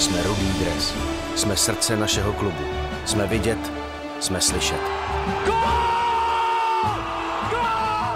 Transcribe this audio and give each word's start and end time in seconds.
Jsme 0.00 0.22
rudý 0.22 0.52
dres. 0.58 0.94
Jsme 1.36 1.56
srdce 1.56 1.96
našeho 1.96 2.32
klubu. 2.32 2.64
Jsme 3.06 3.26
vidět, 3.26 3.58
jsme 4.20 4.40
slyšet. 4.40 4.80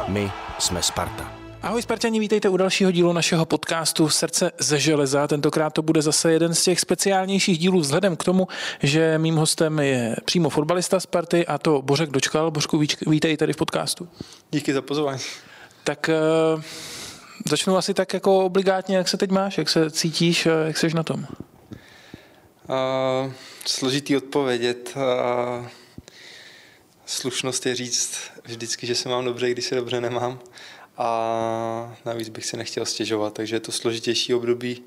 My 0.09 0.33
jsme 0.59 0.83
Sparta. 0.83 1.33
Ahoj 1.63 1.83
Spartani, 1.83 2.21
vítejte 2.21 2.49
u 2.49 2.57
dalšího 2.57 2.91
dílu 2.91 3.13
našeho 3.13 3.47
podcastu 3.47 4.09
Srdce 4.09 4.51
ze 4.59 4.79
železa. 4.79 5.27
Tentokrát 5.27 5.73
to 5.73 5.83
bude 5.83 6.03
zase 6.03 6.33
jeden 6.33 6.55
z 6.55 6.65
těch 6.65 6.81
speciálnějších 6.81 7.59
dílů 7.59 7.81
vzhledem 7.81 8.17
k 8.17 8.25
tomu, 8.25 8.49
že 8.83 9.19
mým 9.19 9.37
hostem 9.37 9.79
je 9.79 10.17
přímo 10.25 10.51
fotbalista 10.51 11.01
Sparty 11.01 11.47
a 11.47 11.59
to 11.59 11.83
Bořek 11.83 12.11
Dočkal. 12.11 12.51
Bořku, 12.51 12.83
vítej 13.07 13.37
tady 13.37 13.53
v 13.53 13.57
podcastu. 13.57 14.09
Díky 14.51 14.75
za 14.75 14.83
pozvání. 14.83 15.21
Tak 15.85 16.11
uh, 16.55 16.63
začnu 17.49 17.77
asi 17.77 17.95
tak 17.95 18.15
jako 18.15 18.45
obligátně, 18.45 18.97
jak 18.97 19.09
se 19.09 19.17
teď 19.17 19.31
máš, 19.31 19.59
jak 19.59 19.69
se 19.69 19.91
cítíš, 19.91 20.49
jak 20.67 20.79
seš 20.79 20.95
na 20.95 21.03
tom? 21.03 21.27
Uh, 22.69 23.33
složitý 23.67 24.17
odpovědět. 24.17 24.95
Uh, 24.97 25.67
slušnost 27.07 27.67
je 27.67 27.75
říct 27.75 28.19
vždycky, 28.45 28.87
že 28.87 28.95
se 28.95 29.09
mám 29.09 29.25
dobře, 29.25 29.51
když 29.51 29.65
se 29.65 29.75
dobře 29.75 30.01
nemám. 30.01 30.41
A 30.97 31.97
navíc 32.05 32.29
bych 32.29 32.47
si 32.47 32.57
nechtěl 32.57 32.87
stěžovat, 32.87 33.35
takže 33.35 33.57
je 33.57 33.61
to 33.61 33.73
složitější 33.73 34.35
období 34.35 34.83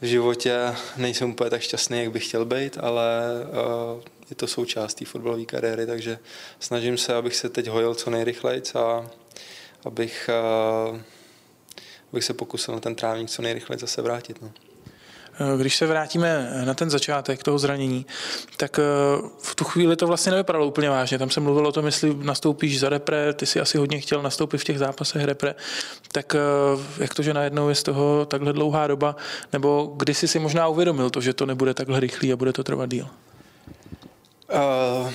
v 0.00 0.06
životě. 0.06 0.74
Nejsem 0.96 1.30
úplně 1.30 1.50
tak 1.50 1.62
šťastný, 1.62 1.98
jak 1.98 2.12
bych 2.12 2.28
chtěl 2.28 2.44
být, 2.44 2.78
ale 2.80 3.10
uh, 3.94 4.02
je 4.30 4.36
to 4.36 4.46
součást 4.46 4.94
té 4.94 5.04
fotbalové 5.04 5.44
kariéry, 5.44 5.86
takže 5.86 6.18
snažím 6.60 6.98
se, 6.98 7.14
abych 7.14 7.36
se 7.36 7.48
teď 7.48 7.66
hojil 7.66 7.94
co 7.94 8.10
nejrychleji 8.10 8.62
a 8.74 9.10
abych, 9.84 10.30
uh, 10.90 10.98
abych 12.12 12.24
se 12.24 12.34
pokusil 12.34 12.74
na 12.74 12.80
ten 12.80 12.94
trávník 12.94 13.30
co 13.30 13.42
nejrychleji 13.42 13.78
zase 13.78 14.02
vrátit. 14.02 14.42
No. 14.42 14.52
Eh, 15.40 15.58
když 15.58 15.76
se 15.76 15.86
vrátíme 15.86 16.50
na 16.64 16.74
ten 16.74 16.90
začátek 16.90 17.42
toho 17.42 17.58
zranění, 17.58 18.06
tak 18.56 18.78
eh, 18.78 18.82
v 19.42 19.54
tu 19.54 19.64
chvíli 19.64 19.96
to 19.96 20.06
vlastně 20.06 20.30
nevypadalo 20.32 20.66
úplně 20.66 20.90
vážně. 20.90 21.18
Tam 21.18 21.30
se 21.30 21.40
mluvilo 21.40 21.68
o 21.68 21.72
tom, 21.72 21.86
jestli 21.86 22.14
nastoupíš 22.14 22.80
za 22.80 22.88
repre, 22.88 23.32
ty 23.32 23.46
si 23.46 23.60
asi 23.60 23.78
hodně 23.78 24.00
chtěl 24.00 24.22
nastoupit 24.22 24.58
v 24.58 24.64
těch 24.64 24.78
zápasech 24.78 25.24
repre, 25.24 25.54
tak 26.12 26.34
eh, 26.34 26.38
jak 26.98 27.14
to, 27.14 27.22
že 27.22 27.34
najednou 27.34 27.68
je 27.68 27.74
z 27.74 27.82
toho 27.82 28.26
takhle 28.26 28.52
dlouhá 28.52 28.86
doba, 28.86 29.16
nebo 29.52 29.92
kdy 29.96 30.14
jsi 30.14 30.28
si 30.28 30.38
možná 30.38 30.68
uvědomil 30.68 31.10
to, 31.10 31.20
že 31.20 31.32
to 31.32 31.46
nebude 31.46 31.74
takhle 31.74 32.00
rychlý 32.00 32.32
a 32.32 32.36
bude 32.36 32.52
to 32.52 32.64
trvat 32.64 32.90
díl? 32.90 33.08
Uh, 34.52 35.10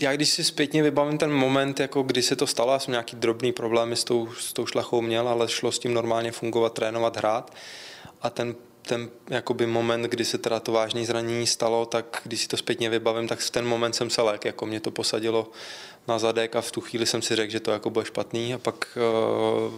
já 0.00 0.12
když 0.12 0.28
si 0.28 0.44
zpětně 0.44 0.82
vybavím 0.82 1.18
ten 1.18 1.32
moment, 1.32 1.80
jako 1.80 2.02
kdy 2.02 2.22
se 2.22 2.36
to 2.36 2.46
stalo, 2.46 2.72
já 2.72 2.78
jsem 2.78 2.92
nějaký 2.92 3.16
drobný 3.16 3.52
problémy 3.52 3.96
s 3.96 4.04
tou, 4.04 4.28
s 4.40 4.52
tou 4.52 4.66
šlachou 4.66 5.00
měl, 5.00 5.28
ale 5.28 5.48
šlo 5.48 5.72
s 5.72 5.78
tím 5.78 5.94
normálně 5.94 6.32
fungovat, 6.32 6.72
trénovat, 6.72 7.16
hrát 7.16 7.50
a 8.24 8.30
ten, 8.30 8.54
ten 8.82 9.10
jakoby 9.30 9.66
moment, 9.66 10.02
kdy 10.02 10.24
se 10.24 10.38
teda 10.38 10.60
to 10.60 10.72
vážné 10.72 11.04
zranění 11.04 11.46
stalo, 11.46 11.86
tak 11.86 12.20
když 12.24 12.40
si 12.40 12.48
to 12.48 12.56
zpětně 12.56 12.90
vybavím, 12.90 13.28
tak 13.28 13.38
v 13.38 13.50
ten 13.50 13.66
moment 13.66 13.92
jsem 13.92 14.10
se 14.10 14.22
lék, 14.22 14.44
jako 14.44 14.66
mě 14.66 14.80
to 14.80 14.90
posadilo 14.90 15.50
na 16.08 16.18
zadek 16.18 16.56
a 16.56 16.60
v 16.60 16.70
tu 16.70 16.80
chvíli 16.80 17.06
jsem 17.06 17.22
si 17.22 17.36
řekl, 17.36 17.52
že 17.52 17.60
to 17.60 17.70
jako 17.70 17.90
bude 17.90 18.06
špatný 18.06 18.54
a 18.54 18.58
pak 18.58 18.98
uh, 19.66 19.74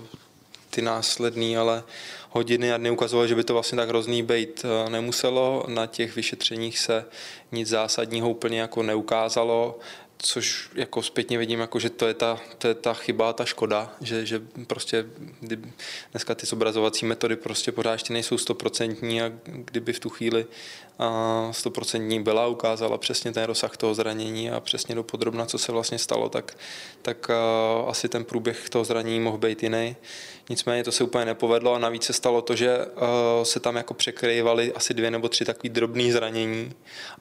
ty 0.70 0.82
následný, 0.82 1.56
ale 1.56 1.84
hodiny 2.30 2.72
a 2.72 2.76
dny 2.76 2.90
ukazovaly, 2.90 3.28
že 3.28 3.34
by 3.34 3.44
to 3.44 3.52
vlastně 3.52 3.76
tak 3.76 3.88
hrozný 3.88 4.22
být 4.22 4.64
eh, 4.64 4.90
nemuselo. 4.90 5.64
Na 5.68 5.86
těch 5.86 6.16
vyšetřeních 6.16 6.78
se 6.78 7.04
nic 7.52 7.68
zásadního 7.68 8.30
úplně 8.30 8.60
jako 8.60 8.82
neukázalo 8.82 9.78
což 10.18 10.70
jako 10.74 11.02
zpětně 11.02 11.38
vidím, 11.38 11.60
jako, 11.60 11.78
že 11.78 11.90
to 11.90 12.06
je, 12.06 12.14
ta, 12.14 12.40
to 12.58 12.68
je 12.68 12.74
ta 12.74 12.94
chyba, 12.94 13.32
ta 13.32 13.44
škoda, 13.44 13.96
že, 14.00 14.26
že 14.26 14.42
prostě 14.66 15.06
kdy, 15.40 15.58
dneska 16.10 16.34
ty 16.34 16.46
zobrazovací 16.46 17.06
metody 17.06 17.36
prostě 17.36 17.72
pořád 17.72 17.92
ještě 17.92 18.12
nejsou 18.12 18.38
stoprocentní 18.38 19.22
a 19.22 19.32
kdyby 19.44 19.92
v 19.92 20.00
tu 20.00 20.08
chvíli 20.08 20.46
stoprocentní 21.50 22.22
byla, 22.22 22.46
ukázala 22.46 22.98
přesně 22.98 23.32
ten 23.32 23.44
rozsah 23.44 23.76
toho 23.76 23.94
zranění 23.94 24.50
a 24.50 24.60
přesně 24.60 24.94
do 24.94 25.02
podrobna, 25.02 25.46
co 25.46 25.58
se 25.58 25.72
vlastně 25.72 25.98
stalo, 25.98 26.28
tak, 26.28 26.56
tak 27.02 27.30
asi 27.86 28.08
ten 28.08 28.24
průběh 28.24 28.68
toho 28.68 28.84
zranění 28.84 29.20
mohl 29.20 29.38
být 29.38 29.62
jiný. 29.62 29.96
Nicméně 30.50 30.84
to 30.84 30.92
se 30.92 31.04
úplně 31.04 31.24
nepovedlo 31.24 31.74
a 31.74 31.78
navíc 31.78 32.04
se 32.04 32.12
stalo 32.12 32.42
to, 32.42 32.56
že 32.56 32.78
se 33.42 33.60
tam 33.60 33.76
jako 33.76 33.94
překrývaly 33.94 34.72
asi 34.72 34.94
dvě 34.94 35.10
nebo 35.10 35.28
tři 35.28 35.44
takové 35.44 35.72
drobné 35.72 36.12
zranění 36.12 36.72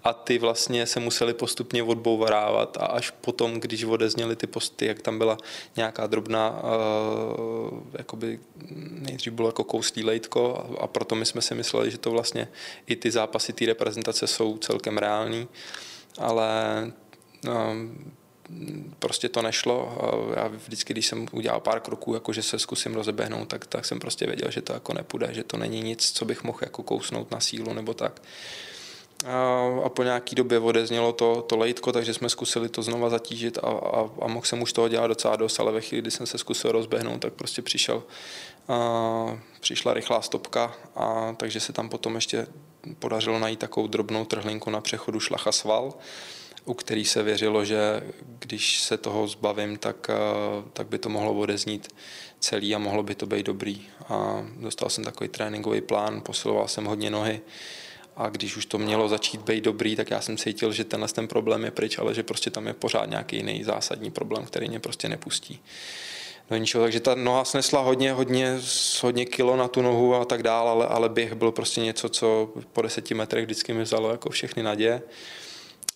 a 0.04 0.14
ty 0.14 0.38
vlastně 0.38 0.86
se 0.86 1.00
museli 1.00 1.34
postupně 1.34 1.84
odbouvarávat 1.84 2.78
a 2.78 2.86
až 2.86 3.10
potom, 3.10 3.60
když 3.60 3.84
odezněly 3.84 4.36
ty 4.36 4.48
posty, 4.48 4.86
jak 4.86 5.02
tam 5.02 5.18
byla 5.18 5.38
nějaká 5.76 6.08
drobná, 6.08 6.62
jakoby 7.98 8.40
nejdřív 8.90 9.34
bylo 9.34 9.50
jako 9.50 9.64
kouslý 9.64 10.04
lejtko 10.04 10.66
a, 10.80 10.88
proto 10.88 11.16
my 11.16 11.26
jsme 11.26 11.42
si 11.42 11.56
mysleli, 11.56 11.92
že 11.92 11.98
to 11.98 12.12
vlastně 12.12 12.48
i 12.88 12.96
ty 12.96 13.12
zápasy 13.12 13.54
té 13.54 13.65
reprezentace 13.66 14.28
jsou 14.28 14.58
celkem 14.58 14.98
reální, 14.98 15.48
ale 16.18 16.92
um, 17.48 18.14
prostě 19.00 19.30
to 19.30 19.42
nešlo. 19.42 19.98
Já 20.36 20.48
vždycky, 20.48 20.94
když 20.94 21.08
jsem 21.08 21.28
udělal 21.32 21.60
pár 21.60 21.80
kroků, 21.80 22.14
jako 22.14 22.34
že 22.34 22.44
se 22.44 22.60
zkusím 22.60 22.96
rozeběhnout, 22.96 23.48
tak, 23.48 23.66
tak 23.66 23.86
jsem 23.86 24.00
prostě 24.00 24.26
věděl, 24.26 24.52
že 24.52 24.62
to 24.62 24.74
jako 24.74 24.94
nepůjde, 24.94 25.34
že 25.34 25.44
to 25.44 25.58
není 25.58 25.82
nic, 25.82 26.12
co 26.12 26.26
bych 26.26 26.44
mohl 26.44 26.60
jako 26.62 26.84
kousnout 26.84 27.32
na 27.32 27.40
sílu 27.40 27.74
nebo 27.74 27.94
tak. 27.94 28.22
A, 29.26 29.82
a 29.86 29.90
po 29.90 30.04
nějaký 30.04 30.36
době 30.36 30.60
odeznělo 30.60 31.14
to, 31.14 31.42
to 31.42 31.58
lejtko, 31.58 31.92
takže 31.92 32.14
jsme 32.14 32.30
zkusili 32.30 32.70
to 32.70 32.84
znova 32.84 33.10
zatížit 33.10 33.58
a, 33.58 33.68
a, 33.68 34.10
a 34.22 34.28
mohl 34.28 34.46
jsem 34.46 34.62
už 34.62 34.74
toho 34.74 34.90
dělat 34.90 35.08
docela 35.08 35.36
dost, 35.36 35.60
ale 35.60 35.72
ve 35.72 35.82
chvíli, 35.82 36.02
kdy 36.02 36.12
jsem 36.12 36.26
se 36.26 36.38
zkusil 36.38 36.72
rozběhnout, 36.72 37.22
tak 37.22 37.34
prostě 37.34 37.62
přišel, 37.62 38.04
a, 38.68 39.40
přišla 39.60 39.94
rychlá 39.94 40.22
stopka, 40.22 40.76
a, 40.96 41.34
takže 41.38 41.60
se 41.60 41.74
tam 41.74 41.90
potom 41.90 42.16
ještě 42.16 42.48
podařilo 43.00 43.40
najít 43.40 43.60
takovou 43.60 43.88
drobnou 43.88 44.26
trhlinku 44.26 44.70
na 44.70 44.82
přechodu 44.82 45.20
šlacha 45.20 45.52
sval, 45.52 45.94
u 46.66 46.74
který 46.74 47.06
se 47.06 47.24
věřilo, 47.24 47.66
že 47.66 48.04
když 48.40 48.80
se 48.82 48.98
toho 48.98 49.28
zbavím, 49.28 49.78
tak, 49.78 50.08
tak 50.74 50.88
by 50.88 50.98
to 50.98 51.10
mohlo 51.10 51.34
odeznít 51.34 51.96
celý 52.40 52.76
a 52.76 52.78
mohlo 52.78 53.04
by 53.04 53.16
to 53.16 53.26
být 53.26 53.46
dobrý. 53.46 53.88
A 54.10 54.46
dostal 54.58 54.90
jsem 54.90 55.04
takový 55.04 55.30
tréninkový 55.30 55.82
plán, 55.82 56.22
posiloval 56.22 56.68
jsem 56.68 56.86
hodně 56.86 57.10
nohy, 57.10 57.42
a 58.18 58.30
když 58.30 58.58
už 58.58 58.66
to 58.66 58.78
mělo 58.78 59.10
začít 59.10 59.42
být 59.42 59.64
dobrý, 59.64 59.96
tak 59.96 60.12
já 60.12 60.22
jsem 60.22 60.38
cítil, 60.38 60.74
že 60.74 60.84
tenhle 60.84 61.10
ten 61.10 61.28
problém 61.28 61.64
je 61.64 61.72
pryč, 61.72 61.98
ale 61.98 62.14
že 62.14 62.24
prostě 62.24 62.50
tam 62.50 62.68
je 62.68 62.74
pořád 62.74 63.06
nějaký 63.06 63.36
jiný 63.36 63.64
zásadní 63.64 64.12
problém, 64.12 64.46
který 64.46 64.70
mě 64.70 64.80
prostě 64.80 65.10
nepustí 65.10 65.60
do 66.50 66.58
ničeho. 66.58 66.84
Takže 66.84 67.00
ta 67.00 67.16
noha 67.16 67.46
snesla 67.46 67.82
hodně, 67.82 68.14
hodně, 68.14 68.60
hodně 69.02 69.26
kilo 69.26 69.56
na 69.56 69.68
tu 69.68 69.82
nohu 69.82 70.16
a 70.16 70.26
tak 70.26 70.44
dále, 70.44 70.72
ale, 70.72 70.88
ale 70.88 71.10
běh 71.10 71.34
byl 71.34 71.52
prostě 71.52 71.82
něco, 71.82 72.10
co 72.10 72.50
po 72.74 72.82
deseti 72.82 73.14
metrech 73.14 73.46
vždycky 73.46 73.74
mi 73.74 73.84
vzalo 73.84 74.12
jako 74.12 74.30
všechny 74.30 74.64
naděje. 74.64 75.02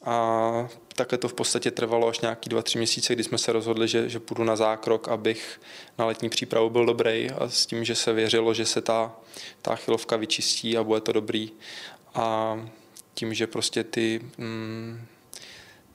A 0.06 0.70
takhle 0.96 1.18
to 1.18 1.28
v 1.28 1.34
podstatě 1.34 1.72
trvalo 1.72 2.08
až 2.08 2.20
nějaký 2.20 2.50
dva, 2.50 2.62
tři 2.62 2.78
měsíce, 2.78 3.16
kdy 3.16 3.24
jsme 3.24 3.38
se 3.38 3.52
rozhodli, 3.52 3.88
že, 3.88 4.10
že 4.10 4.20
půjdu 4.20 4.44
na 4.44 4.56
zákrok, 4.56 5.08
abych 5.08 5.62
na 5.98 6.06
letní 6.06 6.30
přípravu 6.30 6.70
byl 6.70 6.86
dobrý 6.86 7.30
a 7.31 7.50
s 7.50 7.66
tím, 7.66 7.84
že 7.84 7.96
se 7.96 8.14
věřilo, 8.14 8.54
že 8.54 8.66
se 8.66 8.81
ta, 8.81 9.16
ta 9.62 9.76
chylovka 9.76 10.16
vyčistí 10.16 10.78
a 10.78 10.84
bude 10.84 11.02
to 11.02 11.12
dobrý 11.12 11.52
a 12.16 12.58
tím, 13.14 13.34
že 13.34 13.48
prostě 13.48 13.84
ty, 13.84 14.22
mm, 14.38 15.06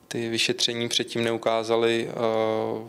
ty 0.09 0.29
vyšetření 0.29 0.89
předtím 0.89 1.25
neukázaly 1.25 2.09
uh, 2.09 2.89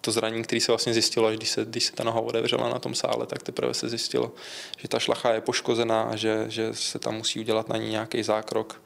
to 0.00 0.12
zranění, 0.12 0.42
které 0.42 0.60
se 0.60 0.72
vlastně 0.72 0.94
zjistilo, 0.94 1.26
až 1.26 1.36
když 1.36 1.50
se, 1.50 1.64
když 1.64 1.84
se 1.84 1.92
ta 1.92 2.04
noha 2.04 2.20
otevřela 2.20 2.68
na 2.68 2.78
tom 2.78 2.94
sále, 2.94 3.26
tak 3.26 3.42
teprve 3.42 3.74
se 3.74 3.88
zjistilo, 3.88 4.32
že 4.78 4.88
ta 4.88 4.98
šlacha 4.98 5.32
je 5.32 5.40
poškozená 5.40 6.02
a 6.02 6.16
že, 6.16 6.44
že 6.48 6.74
se 6.74 6.98
tam 6.98 7.16
musí 7.16 7.40
udělat 7.40 7.68
na 7.68 7.76
ní 7.76 7.90
nějaký 7.90 8.22
zákrok. 8.22 8.82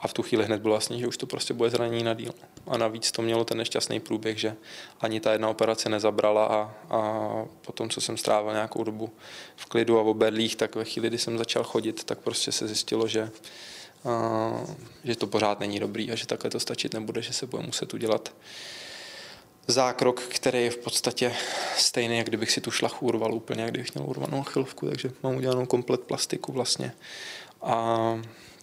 A 0.00 0.08
v 0.08 0.12
tu 0.12 0.22
chvíli 0.22 0.44
hned 0.44 0.62
bylo 0.62 0.74
vlastně, 0.74 0.98
že 0.98 1.06
už 1.06 1.16
to 1.16 1.26
prostě 1.26 1.54
bude 1.54 1.70
zranění 1.70 2.04
na 2.04 2.14
díl. 2.14 2.34
A 2.66 2.76
navíc 2.76 3.12
to 3.12 3.22
mělo 3.22 3.44
ten 3.44 3.58
nešťastný 3.58 4.00
průběh, 4.00 4.38
že 4.38 4.56
ani 5.00 5.20
ta 5.20 5.32
jedna 5.32 5.48
operace 5.48 5.88
nezabrala 5.88 6.46
a, 6.46 6.74
a 6.90 7.30
potom, 7.60 7.90
co 7.90 8.00
jsem 8.00 8.16
strávil 8.16 8.52
nějakou 8.52 8.84
dobu 8.84 9.10
v 9.56 9.66
klidu 9.66 9.98
a 9.98 10.02
v 10.02 10.08
oberlích, 10.08 10.56
tak 10.56 10.74
ve 10.74 10.84
chvíli, 10.84 11.08
kdy 11.08 11.18
jsem 11.18 11.38
začal 11.38 11.64
chodit, 11.64 12.04
tak 12.04 12.18
prostě 12.18 12.52
se 12.52 12.66
zjistilo, 12.66 13.08
že, 13.08 13.30
a, 14.04 14.50
že 15.04 15.16
to 15.16 15.26
pořád 15.26 15.60
není 15.60 15.80
dobrý 15.80 16.12
a 16.12 16.14
že 16.14 16.26
takhle 16.26 16.50
to 16.50 16.60
stačit 16.60 16.94
nebude, 16.94 17.22
že 17.22 17.32
se 17.32 17.46
bude 17.46 17.62
muset 17.62 17.94
udělat 17.94 18.32
zákrok, 19.66 20.20
který 20.20 20.64
je 20.64 20.70
v 20.70 20.76
podstatě 20.76 21.32
stejný, 21.76 22.18
jak 22.18 22.26
kdybych 22.26 22.50
si 22.50 22.60
tu 22.60 22.70
šlachu 22.70 23.06
urval 23.06 23.34
úplně, 23.34 23.62
jak 23.62 23.70
kdybych 23.70 23.94
měl 23.94 24.08
urvanou 24.08 24.42
chylovku, 24.42 24.88
takže 24.88 25.10
mám 25.22 25.36
udělanou 25.36 25.66
komplet 25.66 26.00
plastiku 26.00 26.52
vlastně. 26.52 26.92
A 27.62 28.18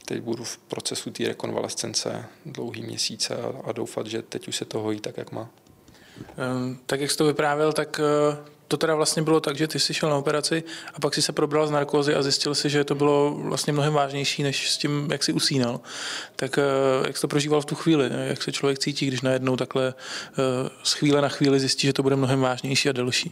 teď 0.05 0.21
budu 0.21 0.43
v 0.43 0.57
procesu 0.57 1.11
té 1.11 1.27
rekonvalescence 1.27 2.25
dlouhý 2.45 2.81
měsíce 2.81 3.35
a, 3.63 3.71
doufat, 3.71 4.07
že 4.07 4.21
teď 4.21 4.47
už 4.47 4.55
se 4.55 4.65
to 4.65 4.79
hojí 4.79 4.99
tak, 4.99 5.17
jak 5.17 5.31
má. 5.31 5.49
Ehm, 6.37 6.79
tak 6.85 7.01
jak 7.01 7.11
jsi 7.11 7.17
to 7.17 7.25
vyprávěl, 7.25 7.73
tak 7.73 7.99
eh, 7.99 8.37
to 8.73 8.77
teda 8.77 8.95
vlastně 8.95 9.21
bylo 9.21 9.39
tak, 9.39 9.57
že 9.57 9.67
ty 9.67 9.79
jsi 9.79 9.93
šel 9.93 10.09
na 10.09 10.17
operaci 10.17 10.63
a 10.93 10.99
pak 10.99 11.13
si 11.13 11.21
se 11.21 11.31
probral 11.31 11.67
z 11.67 11.71
narkózy 11.71 12.15
a 12.15 12.21
zjistil 12.21 12.55
si, 12.55 12.69
že 12.69 12.83
to 12.83 12.95
bylo 12.95 13.35
vlastně 13.39 13.73
mnohem 13.73 13.93
vážnější, 13.93 14.43
než 14.43 14.71
s 14.71 14.77
tím, 14.77 15.07
jak 15.11 15.23
si 15.23 15.33
usínal. 15.33 15.79
Tak 16.35 16.57
eh, 16.57 17.07
jak 17.07 17.17
jsi 17.17 17.21
to 17.21 17.27
prožíval 17.27 17.61
v 17.61 17.65
tu 17.65 17.75
chvíli? 17.75 18.09
Jak 18.27 18.43
se 18.43 18.51
člověk 18.51 18.79
cítí, 18.79 19.05
když 19.07 19.21
najednou 19.21 19.55
takhle 19.55 19.93
eh, 19.93 20.69
z 20.83 20.93
chvíle 20.93 21.21
na 21.21 21.29
chvíli 21.29 21.59
zjistí, 21.59 21.87
že 21.87 21.93
to 21.93 22.03
bude 22.03 22.15
mnohem 22.15 22.41
vážnější 22.41 22.89
a 22.89 22.91
delší? 22.91 23.31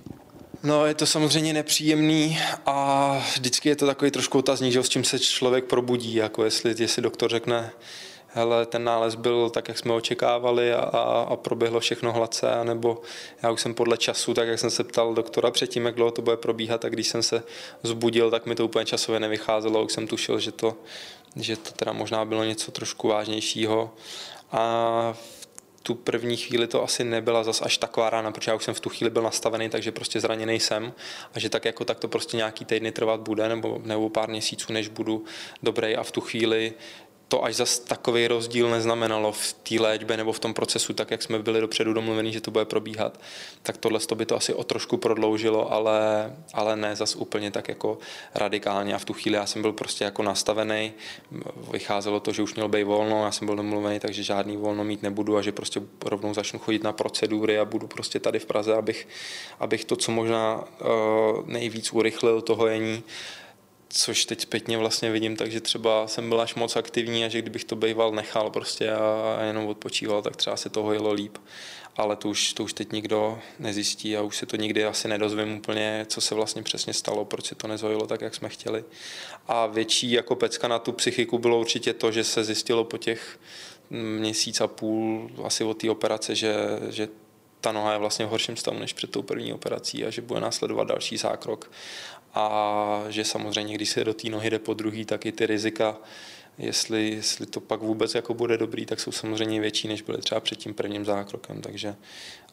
No, 0.64 0.86
je 0.86 0.94
to 0.94 1.06
samozřejmě 1.06 1.54
nepříjemný 1.54 2.40
a 2.66 3.18
vždycky 3.34 3.70
je 3.70 3.76
to 3.76 3.86
takový 3.86 4.12
trošku 4.12 4.38
otazník, 4.38 4.74
že 4.74 4.84
s 4.84 4.90
čím 4.90 5.04
se 5.04 5.20
člověk 5.20 5.66
probudí, 5.66 6.16
jako 6.16 6.44
jestli, 6.46 6.76
jestli 6.78 7.02
doktor 7.02 7.30
řekne, 7.30 7.72
hele, 8.34 8.66
ten 8.66 8.84
nález 8.84 9.16
byl 9.16 9.50
tak, 9.50 9.68
jak 9.68 9.78
jsme 9.78 9.94
očekávali 9.94 10.74
a, 10.74 10.80
a, 10.80 11.22
a 11.22 11.36
proběhlo 11.36 11.80
všechno 11.80 12.12
hladce, 12.12 12.52
anebo 12.52 13.02
já 13.44 13.52
už 13.52 13.62
jsem 13.62 13.74
podle 13.74 13.98
času, 13.98 14.34
tak 14.34 14.48
jak 14.48 14.60
jsem 14.60 14.70
se 14.70 14.84
ptal 14.84 15.14
doktora 15.14 15.52
předtím, 15.52 15.86
jak 15.86 15.96
dlouho 15.96 16.12
to 16.12 16.22
bude 16.22 16.38
probíhat, 16.38 16.86
a 16.86 16.90
když 16.90 17.08
jsem 17.08 17.24
se 17.24 17.44
zbudil, 17.84 18.32
tak 18.32 18.46
mi 18.46 18.56
to 18.56 18.66
úplně 18.66 18.86
časově 18.86 19.20
nevycházelo, 19.20 19.84
už 19.84 19.94
jsem 19.94 20.08
tušil, 20.08 20.40
že 20.40 20.52
to, 20.52 20.76
že 21.36 21.58
to 21.58 21.72
teda 21.72 21.94
možná 21.94 22.26
bylo 22.26 22.44
něco 22.44 22.72
trošku 22.72 23.08
vážnějšího. 23.08 23.94
A 24.52 25.16
tu 25.84 25.96
první 25.96 26.38
chvíli 26.38 26.68
to 26.68 26.84
asi 26.84 27.04
nebyla 27.04 27.44
zas 27.44 27.62
až 27.62 27.78
taková 27.78 28.10
rána, 28.10 28.32
protože 28.32 28.52
já 28.52 28.56
už 28.56 28.64
jsem 28.64 28.74
v 28.74 28.80
tu 28.80 28.90
chvíli 28.90 29.10
byl 29.10 29.22
nastavený, 29.24 29.70
takže 29.70 29.92
prostě 29.92 30.20
zraněný 30.20 30.60
jsem. 30.60 30.94
A 31.34 31.40
že 31.40 31.50
tak 31.50 31.66
jako 31.66 31.86
tak 31.86 32.00
to 32.00 32.08
prostě 32.08 32.38
nějaký 32.38 32.66
týdny 32.66 32.92
trvat 32.92 33.20
bude 33.20 33.50
nebo, 33.50 33.82
nebo 33.84 34.10
pár 34.10 34.30
měsíců, 34.30 34.74
než 34.74 34.88
budu 34.88 35.26
dobrý. 35.64 35.96
A 35.96 36.04
v 36.04 36.12
tu 36.12 36.22
chvíli 36.22 36.74
to 37.32 37.44
až 37.44 37.56
zas 37.56 37.80
takový 37.80 38.28
rozdíl 38.28 38.70
neznamenalo 38.70 39.32
v 39.32 39.54
té 39.54 39.76
léčbě 39.80 40.18
nebo 40.18 40.32
v 40.32 40.40
tom 40.40 40.54
procesu, 40.54 40.94
tak 40.94 41.12
jak 41.12 41.22
jsme 41.22 41.40
byli 41.40 41.62
dopředu 41.62 41.94
domluvení, 41.94 42.34
že 42.34 42.42
to 42.42 42.52
bude 42.52 42.66
probíhat, 42.66 43.20
tak 43.64 43.78
tohle 43.78 44.00
to 44.00 44.16
by 44.16 44.26
to 44.26 44.36
asi 44.36 44.54
o 44.54 44.64
trošku 44.64 44.98
prodloužilo, 44.98 45.72
ale, 45.72 46.32
ale 46.54 46.76
ne 46.76 46.96
zas 46.96 47.16
úplně 47.16 47.52
tak 47.52 47.70
jako 47.70 47.98
radikálně. 48.36 48.94
A 48.94 48.98
v 48.98 49.06
tu 49.06 49.14
chvíli 49.14 49.38
já 49.38 49.46
jsem 49.46 49.62
byl 49.62 49.74
prostě 49.74 50.04
jako 50.04 50.24
nastavený, 50.24 50.94
vycházelo 51.72 52.20
to, 52.20 52.32
že 52.32 52.44
už 52.44 52.56
měl 52.56 52.68
být 52.68 52.84
volno, 52.84 53.26
já 53.26 53.32
jsem 53.32 53.46
byl 53.46 53.56
domluvený, 53.56 54.00
takže 54.00 54.24
žádný 54.24 54.58
volno 54.58 54.84
mít 54.84 55.04
nebudu 55.04 55.38
a 55.38 55.42
že 55.42 55.52
prostě 55.52 55.82
rovnou 56.06 56.34
začnu 56.34 56.60
chodit 56.60 56.84
na 56.84 56.92
procedury 56.92 57.60
a 57.60 57.66
budu 57.66 57.88
prostě 57.88 58.20
tady 58.20 58.40
v 58.40 58.46
Praze, 58.46 58.74
abych, 58.76 59.08
abych 59.60 59.86
to, 59.86 59.96
co 59.96 60.12
možná 60.12 60.64
uh, 60.64 61.48
nejvíc 61.48 61.94
urychlil 61.94 62.42
to 62.42 62.56
hojení, 62.56 63.04
což 63.92 64.26
teď 64.26 64.42
zpětně 64.42 64.78
vlastně 64.78 65.12
vidím, 65.12 65.36
takže 65.36 65.62
třeba 65.62 66.08
jsem 66.08 66.30
byl 66.30 66.42
až 66.42 66.56
moc 66.56 66.76
aktivní 66.76 67.26
a 67.26 67.28
že 67.28 67.42
kdybych 67.42 67.64
to 67.64 67.76
býval 67.76 68.12
nechal 68.12 68.50
prostě 68.50 68.92
a 68.92 69.38
jenom 69.44 69.66
odpočíval, 69.66 70.22
tak 70.22 70.36
třeba 70.36 70.58
se 70.58 70.70
to 70.70 70.84
hojilo 70.84 71.14
líp. 71.14 71.38
Ale 71.98 72.16
to 72.16 72.30
už, 72.30 72.54
to 72.54 72.64
už 72.64 72.74
teď 72.74 72.92
nikdo 72.92 73.40
nezjistí 73.60 74.18
a 74.18 74.22
už 74.22 74.38
se 74.38 74.46
to 74.46 74.56
nikdy 74.56 74.86
asi 74.86 75.08
nedozvím 75.08 75.58
úplně, 75.58 76.06
co 76.10 76.22
se 76.22 76.36
vlastně 76.36 76.64
přesně 76.64 76.94
stalo, 76.94 77.26
proč 77.26 77.46
se 77.46 77.56
to 77.56 77.68
nezhojilo 77.68 78.08
tak, 78.08 78.22
jak 78.22 78.36
jsme 78.36 78.50
chtěli. 78.50 78.84
A 79.48 79.66
větší 79.68 80.12
jako 80.12 80.36
pecka 80.36 80.68
na 80.68 80.80
tu 80.80 80.92
psychiku 80.92 81.38
bylo 81.40 81.60
určitě 81.60 81.94
to, 81.94 82.12
že 82.12 82.24
se 82.24 82.44
zjistilo 82.44 82.84
po 82.84 82.98
těch 82.98 83.40
měsíc 83.90 84.62
a 84.62 84.68
půl 84.68 85.32
asi 85.44 85.64
od 85.64 85.74
té 85.74 85.90
operace, 85.90 86.36
že, 86.36 86.56
že 86.90 87.08
ta 87.62 87.72
noha 87.72 87.94
je 87.94 88.00
vlastně 88.00 88.26
v 88.26 88.30
horším 88.30 88.56
stavu 88.58 88.80
než 88.80 88.94
před 88.94 89.12
tou 89.12 89.22
první 89.22 89.54
operací 89.54 90.06
a 90.06 90.10
že 90.10 90.22
bude 90.22 90.40
následovat 90.40 90.88
další 90.88 91.18
zákrok 91.18 91.72
a 92.34 93.04
že 93.10 93.24
samozřejmě, 93.24 93.74
když 93.74 93.90
se 93.90 94.04
do 94.04 94.14
té 94.14 94.30
nohy 94.30 94.50
jde 94.50 94.60
po 94.60 94.74
druhý, 94.74 95.06
tak 95.06 95.26
i 95.26 95.32
ty 95.32 95.46
rizika, 95.46 95.98
jestli, 96.58 97.10
jestli 97.10 97.46
to 97.46 97.60
pak 97.60 97.82
vůbec 97.82 98.16
jako 98.16 98.34
bude 98.34 98.58
dobrý, 98.58 98.86
tak 98.86 99.00
jsou 99.00 99.12
samozřejmě 99.12 99.62
větší, 99.62 99.88
než 99.88 100.02
byly 100.02 100.18
třeba 100.18 100.42
před 100.42 100.56
tím 100.56 100.74
prvním 100.74 101.06
zákrokem, 101.06 101.62
takže 101.62 101.96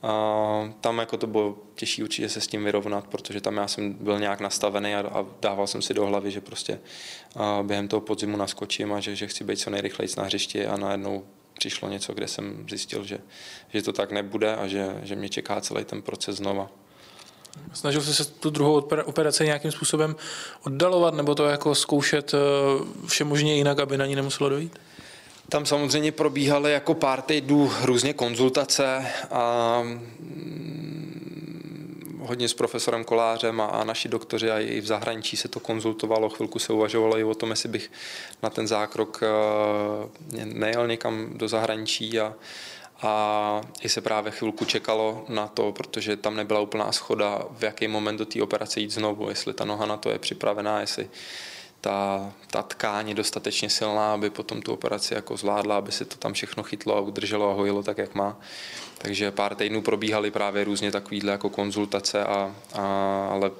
a 0.02 0.72
tam 0.80 0.98
jako 0.98 1.16
to 1.16 1.26
bylo 1.26 1.58
těžší 1.74 2.02
určitě 2.02 2.28
se 2.28 2.40
s 2.40 2.46
tím 2.46 2.64
vyrovnat, 2.64 3.06
protože 3.06 3.40
tam 3.40 3.56
já 3.56 3.68
jsem 3.68 3.92
byl 3.92 4.20
nějak 4.20 4.40
nastavený 4.40 4.94
a, 4.94 5.00
a 5.00 5.26
dával 5.40 5.66
jsem 5.66 5.82
si 5.82 5.94
do 5.94 6.06
hlavy, 6.06 6.30
že 6.30 6.40
prostě 6.40 6.80
a 7.36 7.62
během 7.62 7.88
toho 7.88 8.00
podzimu 8.00 8.36
naskočím 8.36 8.92
a 8.92 9.00
že, 9.00 9.16
že 9.16 9.26
chci 9.26 9.44
být 9.44 9.56
co 9.56 9.70
nejrychleji 9.70 10.08
na 10.16 10.24
hřišti 10.24 10.66
a 10.66 10.76
najednou 10.76 11.24
přišlo 11.58 11.88
něco, 11.88 12.14
kde 12.14 12.28
jsem 12.28 12.66
zjistil, 12.68 13.04
že, 13.04 13.18
že 13.68 13.82
to 13.82 13.92
tak 13.92 14.12
nebude 14.12 14.56
a 14.56 14.66
že, 14.66 15.00
že 15.02 15.16
mě 15.16 15.28
čeká 15.28 15.60
celý 15.60 15.84
ten 15.84 16.02
proces 16.02 16.36
znova. 16.36 16.70
Snažil 17.72 18.00
jsi 18.00 18.14
se 18.14 18.24
tu 18.24 18.50
druhou 18.50 18.88
operaci 19.04 19.44
nějakým 19.44 19.70
způsobem 19.70 20.16
oddalovat 20.66 21.14
nebo 21.14 21.34
to 21.34 21.46
jako 21.46 21.74
zkoušet 21.74 22.34
eh, 22.34 22.38
vše 23.06 23.24
možně 23.24 23.56
jinak, 23.56 23.78
aby 23.78 23.98
na 23.98 24.06
ní 24.06 24.16
nemuselo 24.16 24.50
dojít? 24.50 24.78
Tam 25.48 25.66
samozřejmě 25.66 26.12
probíhaly 26.12 26.72
jako 26.72 26.94
pár 26.94 27.22
týdnů 27.22 27.72
různě 27.82 28.12
konzultace 28.12 29.06
a 29.30 29.80
mm, 29.82 30.98
hodně 32.28 32.48
s 32.48 32.54
profesorem 32.54 33.04
Kolářem 33.04 33.60
a, 33.60 33.66
a 33.66 33.84
naši 33.84 34.08
doktoři 34.08 34.50
a 34.50 34.58
i 34.58 34.80
v 34.80 34.86
zahraničí 34.86 35.36
se 35.36 35.48
to 35.48 35.60
konzultovalo, 35.60 36.28
chvilku 36.28 36.58
se 36.58 36.72
uvažovalo 36.72 37.18
i 37.18 37.24
o 37.24 37.34
tom, 37.34 37.50
jestli 37.50 37.68
bych 37.68 37.90
na 38.42 38.50
ten 38.50 38.68
zákrok 38.68 39.20
eh, 39.22 39.26
nejel 40.44 40.86
někam 40.86 41.28
do 41.32 41.48
zahraničí 41.48 42.20
a, 42.20 42.34
a 43.02 43.62
i 43.82 43.88
se 43.88 44.00
právě 44.00 44.32
chvilku 44.32 44.64
čekalo 44.64 45.24
na 45.28 45.48
to, 45.48 45.72
protože 45.72 46.16
tam 46.16 46.36
nebyla 46.36 46.60
úplná 46.60 46.92
schoda, 46.92 47.42
v 47.50 47.62
jaký 47.62 47.88
moment 47.88 48.16
do 48.16 48.26
té 48.26 48.42
operace 48.42 48.80
jít 48.80 48.90
znovu, 48.90 49.28
jestli 49.28 49.54
ta 49.54 49.64
noha 49.64 49.86
na 49.86 49.96
to 49.96 50.10
je 50.10 50.18
připravená, 50.18 50.80
jestli 50.80 51.10
ta, 51.80 52.32
ta 52.50 52.62
tkáň 52.62 53.08
je 53.08 53.14
dostatečně 53.14 53.70
silná, 53.70 54.14
aby 54.14 54.30
potom 54.30 54.62
tu 54.62 54.72
operaci 54.72 55.14
jako 55.14 55.36
zvládla, 55.36 55.78
aby 55.78 55.92
se 55.92 56.04
to 56.04 56.16
tam 56.16 56.32
všechno 56.32 56.62
chytlo 56.62 56.96
a 56.96 57.00
udrželo 57.00 57.50
a 57.50 57.54
hojilo 57.54 57.82
tak, 57.82 57.98
jak 57.98 58.14
má. 58.14 58.36
Takže 58.98 59.30
pár 59.30 59.54
týdnů 59.54 59.82
probíhaly 59.82 60.30
právě 60.30 60.64
různě 60.64 60.92
takovýhle 60.92 61.32
jako 61.32 61.48
konzultace, 61.48 62.24
a, 62.24 62.54
a, 62.74 63.28
ale 63.32 63.50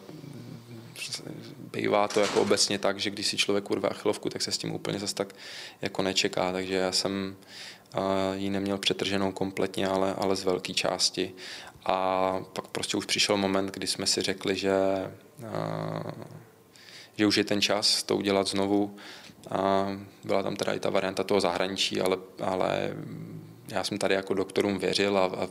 bývá 1.72 2.08
to 2.08 2.20
jako 2.20 2.40
obecně 2.40 2.78
tak, 2.78 3.00
že 3.00 3.10
když 3.10 3.26
si 3.26 3.36
člověk 3.36 3.70
urve 3.70 3.88
achilovku, 3.88 4.28
tak 4.28 4.42
se 4.42 4.52
s 4.52 4.58
tím 4.58 4.74
úplně 4.74 4.98
zase 4.98 5.14
tak 5.14 5.34
jako 5.82 6.02
nečeká, 6.02 6.52
takže 6.52 6.74
já 6.74 6.92
jsem 6.92 7.36
ji 8.34 8.50
neměl 8.50 8.78
přetrženou 8.78 9.32
kompletně, 9.32 9.88
ale, 9.88 10.14
ale 10.14 10.36
z 10.36 10.44
velké 10.44 10.74
části. 10.74 11.32
A 11.84 12.40
pak 12.52 12.68
prostě 12.68 12.96
už 12.96 13.06
přišel 13.06 13.36
moment, 13.36 13.70
kdy 13.70 13.86
jsme 13.86 14.06
si 14.06 14.22
řekli, 14.22 14.56
že, 14.56 14.72
že 17.16 17.26
už 17.26 17.36
je 17.36 17.44
ten 17.44 17.60
čas 17.60 18.02
to 18.02 18.16
udělat 18.16 18.48
znovu. 18.48 18.96
A 19.50 19.88
byla 20.24 20.42
tam 20.42 20.56
teda 20.56 20.72
i 20.72 20.80
ta 20.80 20.90
varianta 20.90 21.24
toho 21.24 21.40
zahraničí, 21.40 22.00
ale, 22.00 22.16
ale 22.40 22.96
já 23.68 23.84
jsem 23.84 23.98
tady 23.98 24.14
jako 24.14 24.34
doktorům 24.34 24.78
věřil 24.78 25.18
a, 25.18 25.24
a 25.24 25.48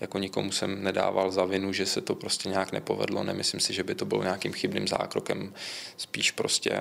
jako 0.00 0.18
nikomu 0.18 0.52
jsem 0.52 0.84
nedával 0.84 1.30
za 1.30 1.44
vinu, 1.44 1.72
že 1.72 1.86
se 1.86 2.00
to 2.00 2.14
prostě 2.14 2.48
nějak 2.48 2.72
nepovedlo. 2.72 3.24
Nemyslím 3.24 3.60
si, 3.60 3.72
že 3.72 3.84
by 3.84 3.94
to 3.94 4.04
bylo 4.04 4.22
nějakým 4.22 4.52
chybným 4.52 4.88
zákrokem. 4.88 5.54
Spíš 5.96 6.30
prostě 6.30 6.80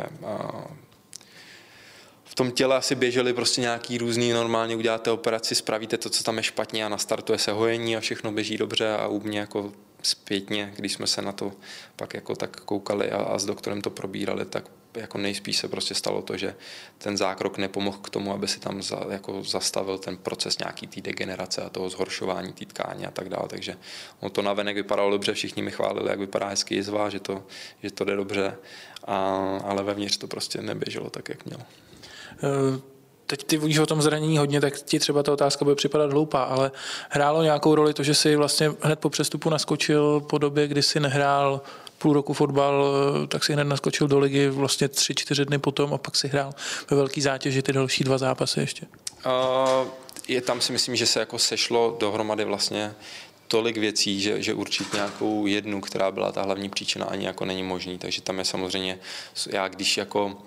v 2.23 2.35
tom 2.35 2.51
těle 2.51 2.75
asi 2.75 2.95
běžely 2.95 3.33
prostě 3.33 3.61
nějaký 3.61 3.97
různý, 3.97 4.31
normálně 4.31 4.75
uděláte 4.75 5.11
operaci, 5.11 5.55
spravíte 5.55 5.97
to, 5.97 6.09
co 6.09 6.23
tam 6.23 6.37
je 6.37 6.43
špatně 6.43 6.85
a 6.85 6.89
nastartuje 6.89 7.39
se 7.39 7.51
hojení 7.51 7.97
a 7.97 7.99
všechno 7.99 8.31
běží 8.31 8.57
dobře 8.57 8.93
a 8.93 9.07
u 9.07 9.19
mě 9.19 9.39
jako 9.39 9.71
zpětně, 10.03 10.73
když 10.75 10.93
jsme 10.93 11.07
se 11.07 11.21
na 11.21 11.31
to 11.31 11.51
pak 11.95 12.13
jako 12.13 12.35
tak 12.35 12.59
koukali 12.59 13.11
a, 13.11 13.17
a 13.17 13.39
s 13.39 13.45
doktorem 13.45 13.81
to 13.81 13.89
probírali, 13.89 14.45
tak 14.45 14.69
jako 14.95 15.17
nejspíš 15.17 15.57
se 15.57 15.67
prostě 15.67 15.95
stalo 15.95 16.21
to, 16.21 16.37
že 16.37 16.55
ten 16.97 17.17
zákrok 17.17 17.57
nepomohl 17.57 17.97
k 17.97 18.09
tomu, 18.09 18.33
aby 18.33 18.47
se 18.47 18.59
tam 18.59 18.81
za, 18.81 19.05
jako 19.09 19.43
zastavil 19.43 19.97
ten 19.97 20.17
proces 20.17 20.57
nějaký 20.57 20.87
té 20.87 21.01
degenerace 21.01 21.61
a 21.61 21.69
toho 21.69 21.89
zhoršování 21.89 22.53
té 22.53 22.65
tkáně 22.65 23.07
a 23.07 23.11
tak 23.11 23.29
dále. 23.29 23.47
Takže 23.47 23.77
ono 24.19 24.29
to 24.29 24.41
navenek 24.41 24.75
vypadalo 24.75 25.11
dobře, 25.11 25.33
všichni 25.33 25.61
mi 25.61 25.71
chválili, 25.71 26.09
jak 26.09 26.19
vypadá 26.19 26.47
hezky 26.47 26.75
jizva, 26.75 27.09
že 27.09 27.19
to, 27.19 27.43
že 27.83 27.91
to 27.91 28.05
jde 28.05 28.15
dobře, 28.15 28.57
a, 29.03 29.17
ale 29.63 29.83
vevnitř 29.83 30.17
to 30.17 30.27
prostě 30.27 30.61
neběželo 30.61 31.09
tak, 31.09 31.29
jak 31.29 31.45
mělo. 31.45 31.63
Eh, 32.43 32.81
teď 33.25 33.43
ty 33.43 33.57
víš 33.57 33.77
o 33.77 33.85
tom 33.85 34.01
zranění 34.01 34.37
hodně, 34.37 34.61
tak 34.61 34.81
ti 34.81 34.99
třeba 34.99 35.23
ta 35.23 35.33
otázka 35.33 35.65
bude 35.65 35.75
připadat 35.75 36.11
hloupá, 36.11 36.43
ale 36.43 36.71
hrálo 37.09 37.43
nějakou 37.43 37.75
roli 37.75 37.93
to, 37.93 38.03
že 38.03 38.13
jsi 38.13 38.35
vlastně 38.35 38.71
hned 38.81 38.99
po 38.99 39.09
přestupu 39.09 39.49
naskočil 39.49 40.19
po 40.19 40.37
době, 40.37 40.67
kdy 40.67 40.81
jsi 40.81 40.99
nehrál 40.99 41.61
půl 41.97 42.13
roku 42.13 42.33
fotbal, 42.33 42.85
eh, 43.23 43.27
tak 43.27 43.43
si 43.43 43.53
hned 43.53 43.63
naskočil 43.63 44.07
do 44.07 44.19
ligy 44.19 44.49
vlastně 44.49 44.87
tři, 44.87 45.15
čtyři 45.15 45.45
dny 45.45 45.57
potom 45.57 45.93
a 45.93 45.97
pak 45.97 46.15
si 46.15 46.27
hrál 46.27 46.53
ve 46.89 46.97
velký 46.97 47.21
zátěži 47.21 47.61
ty 47.61 47.73
další 47.73 48.03
dva 48.03 48.17
zápasy 48.17 48.59
ještě. 48.59 48.85
Uh, 49.25 49.87
je 50.27 50.41
tam 50.41 50.61
si 50.61 50.71
myslím, 50.71 50.95
že 50.95 51.05
se 51.05 51.19
jako 51.19 51.39
sešlo 51.39 51.97
dohromady 51.99 52.45
vlastně 52.45 52.95
tolik 53.47 53.77
věcí, 53.77 54.21
že, 54.21 54.41
že 54.41 54.53
určit 54.53 54.93
nějakou 54.93 55.45
jednu, 55.45 55.81
která 55.81 56.11
byla 56.11 56.31
ta 56.31 56.41
hlavní 56.41 56.69
příčina, 56.69 57.05
ani 57.05 57.25
jako 57.25 57.45
není 57.45 57.63
možný. 57.63 57.97
Takže 57.97 58.21
tam 58.21 58.39
je 58.39 58.45
samozřejmě, 58.45 58.99
já 59.49 59.67
když 59.67 59.97
jako 59.97 60.37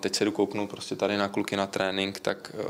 teď 0.00 0.14
se 0.14 0.24
jdu 0.24 0.66
prostě 0.66 0.96
tady 0.96 1.16
na 1.16 1.28
kluky 1.28 1.56
na 1.56 1.66
trénink, 1.66 2.20
tak 2.20 2.52
eh, 2.54 2.64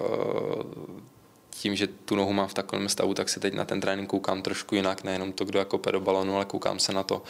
tím, 1.61 1.77
že 1.77 1.87
tu 1.87 2.17
nohu 2.17 2.33
mám 2.33 2.49
v 2.49 2.55
takovém 2.55 2.89
stavu, 2.89 3.15
tak 3.15 3.29
se 3.29 3.41
teď 3.41 3.55
na 3.55 3.65
ten 3.65 3.81
trénink 3.81 4.09
koukám 4.09 4.43
trošku 4.43 4.75
jinak, 4.75 5.05
nejenom 5.05 5.33
to, 5.33 5.45
kdo 5.45 5.59
jako 5.59 5.81
do 5.91 6.01
balonu, 6.01 6.37
ale 6.37 6.45
koukám 6.45 6.79
se 6.79 6.93
na 6.93 7.03
to, 7.03 7.23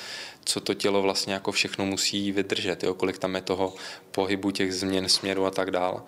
co 0.44 0.60
to 0.60 0.74
tělo 0.74 1.02
vlastně 1.02 1.34
jako 1.34 1.52
všechno 1.52 1.86
musí 1.86 2.32
vydržet, 2.32 2.84
jo, 2.84 2.94
kolik 2.94 3.18
tam 3.18 3.34
je 3.34 3.40
toho 3.40 3.74
pohybu, 4.10 4.50
těch 4.50 4.74
změn 4.74 5.08
směru 5.08 5.46
a 5.46 5.50
tak 5.50 5.70
dál. 5.70 6.02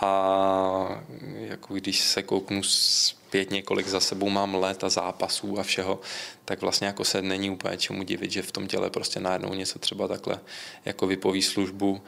A 0.00 1.02
jako 1.34 1.74
když 1.74 2.00
se 2.00 2.22
kouknu 2.22 2.62
zpětně, 2.62 3.62
kolik 3.62 3.88
za 3.88 4.00
sebou 4.00 4.28
mám 4.28 4.54
let 4.54 4.84
a 4.84 4.88
zápasů 4.88 5.58
a 5.58 5.62
všeho, 5.62 6.00
tak 6.44 6.60
vlastně 6.60 6.86
jako 6.86 7.04
se 7.04 7.22
není 7.22 7.50
úplně 7.50 7.76
čemu 7.76 8.02
divit, 8.02 8.30
že 8.30 8.42
v 8.42 8.52
tom 8.52 8.66
těle 8.66 8.90
prostě 8.90 9.20
najednou 9.20 9.54
něco 9.54 9.78
třeba 9.78 10.08
takhle 10.08 10.40
jako 10.84 11.06
vypoví 11.06 11.42
službu 11.42 12.02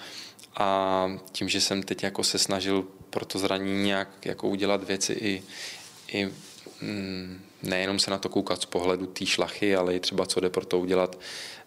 a 0.56 1.10
tím, 1.32 1.48
že 1.48 1.60
jsem 1.60 1.82
teď 1.82 2.02
jako 2.02 2.24
se 2.24 2.38
snažil 2.38 2.84
pro 3.16 3.24
to 3.24 3.38
zranění 3.38 3.84
nějak 3.84 4.08
jako 4.24 4.48
udělat 4.48 4.84
věci 4.84 5.12
i, 5.12 5.42
i 6.08 6.28
mm, 6.80 7.40
nejenom 7.62 7.98
se 7.98 8.10
na 8.10 8.18
to 8.18 8.28
koukat 8.28 8.62
z 8.62 8.64
pohledu 8.64 9.06
té 9.06 9.26
šlachy, 9.26 9.76
ale 9.76 9.94
i 9.94 10.00
třeba 10.00 10.26
co 10.26 10.40
jde 10.40 10.50
pro 10.50 10.66
to 10.66 10.78
udělat 10.78 11.18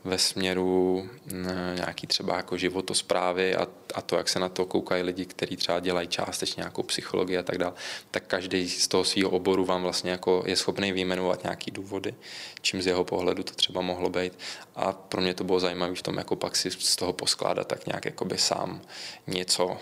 ve 0.04 0.18
směru 0.18 1.10
mm, 1.26 1.48
nějaký 1.76 2.08
třeba 2.08 2.36
jako 2.36 2.58
životosprávy 2.58 3.56
a, 3.56 3.68
a 3.94 4.02
to, 4.02 4.18
jak 4.18 4.30
se 4.30 4.40
na 4.40 4.50
to 4.50 4.66
koukají 4.66 5.04
lidi, 5.04 5.26
kteří 5.26 5.58
třeba 5.58 5.80
dělají 5.80 6.08
částečně 6.08 6.62
nějakou 6.62 6.84
psychologii 6.84 7.38
a 7.38 7.44
tak 7.44 7.58
dále, 7.58 7.74
tak 8.12 8.24
každý 8.28 8.70
z 8.70 8.88
toho 8.88 9.04
svého 9.04 9.30
oboru 9.30 9.66
vám 9.66 9.82
vlastně 9.82 10.12
jako 10.12 10.44
je 10.46 10.56
schopný 10.56 10.92
vyjmenovat 10.92 11.44
nějaký 11.44 11.72
důvody, 11.72 12.16
čím 12.62 12.82
z 12.82 12.88
jeho 12.88 13.04
pohledu 13.04 13.44
to 13.44 13.54
třeba 13.54 13.82
mohlo 13.82 14.10
být. 14.10 14.34
A 14.76 14.92
pro 14.92 15.22
mě 15.22 15.34
to 15.34 15.44
bylo 15.44 15.60
zajímavé 15.60 15.96
v 15.96 16.02
tom, 16.02 16.18
jako 16.18 16.36
pak 16.36 16.56
si 16.56 16.72
z 16.72 16.96
toho 16.96 17.14
poskládat 17.14 17.68
tak 17.68 17.88
nějak 17.88 18.06
jakoby 18.06 18.38
sám 18.38 18.82
něco, 19.28 19.78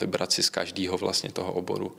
vybrat 0.00 0.32
si 0.32 0.42
z 0.42 0.50
každého 0.50 0.98
vlastně 0.98 1.32
toho 1.32 1.52
oboru, 1.52 1.96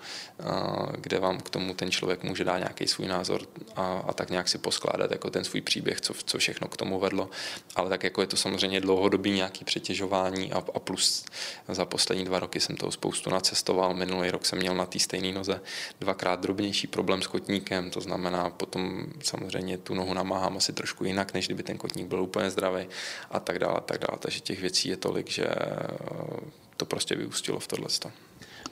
kde 0.97 1.19
vám 1.19 1.39
k 1.39 1.49
tomu 1.49 1.73
ten 1.73 1.91
člověk 1.91 2.23
může 2.23 2.43
dát 2.43 2.57
nějaký 2.57 2.87
svůj 2.87 3.07
názor 3.07 3.41
a, 3.75 4.03
a 4.07 4.13
tak 4.13 4.29
nějak 4.29 4.49
si 4.49 4.57
poskládat 4.57 5.11
jako 5.11 5.29
ten 5.29 5.43
svůj 5.43 5.61
příběh, 5.61 6.01
co, 6.01 6.13
co 6.25 6.37
všechno 6.37 6.67
k 6.67 6.77
tomu 6.77 6.99
vedlo 6.99 7.29
ale 7.75 7.89
tak 7.89 8.03
jako 8.03 8.21
je 8.21 8.27
to 8.27 8.37
samozřejmě 8.37 8.81
dlouhodobý 8.81 9.31
nějaký 9.31 9.65
přetěžování 9.65 10.51
a, 10.53 10.57
a 10.57 10.79
plus 10.79 11.25
za 11.67 11.85
poslední 11.85 12.25
dva 12.25 12.39
roky 12.39 12.59
jsem 12.59 12.75
toho 12.75 12.91
spoustu 12.91 13.29
nacestoval. 13.29 13.93
Minulý 13.93 14.31
rok 14.31 14.45
jsem 14.45 14.59
měl 14.59 14.75
na 14.75 14.85
té 14.85 14.99
stejné 14.99 15.31
noze 15.31 15.61
dvakrát 15.99 16.39
drobnější 16.39 16.87
problém 16.87 17.21
s 17.21 17.27
kotníkem, 17.27 17.89
to 17.89 18.01
znamená 18.01 18.49
potom 18.49 19.05
samozřejmě 19.23 19.77
tu 19.77 19.93
nohu 19.93 20.13
namáhám 20.13 20.57
asi 20.57 20.73
trošku 20.73 21.05
jinak, 21.05 21.33
než 21.33 21.45
kdyby 21.45 21.63
ten 21.63 21.77
kotník 21.77 22.07
byl 22.07 22.21
úplně 22.21 22.49
zdravý 22.49 22.87
a 23.31 23.39
tak 23.39 23.59
dále, 23.59 23.77
a 23.77 23.81
tak 23.81 23.97
dále. 23.97 24.17
Takže 24.19 24.39
těch 24.39 24.61
věcí 24.61 24.89
je 24.89 24.97
tolik, 24.97 25.29
že 25.29 25.47
to 26.77 26.85
prostě 26.85 27.15
vyústilo 27.15 27.59
v 27.59 27.67
tohle. 27.67 27.87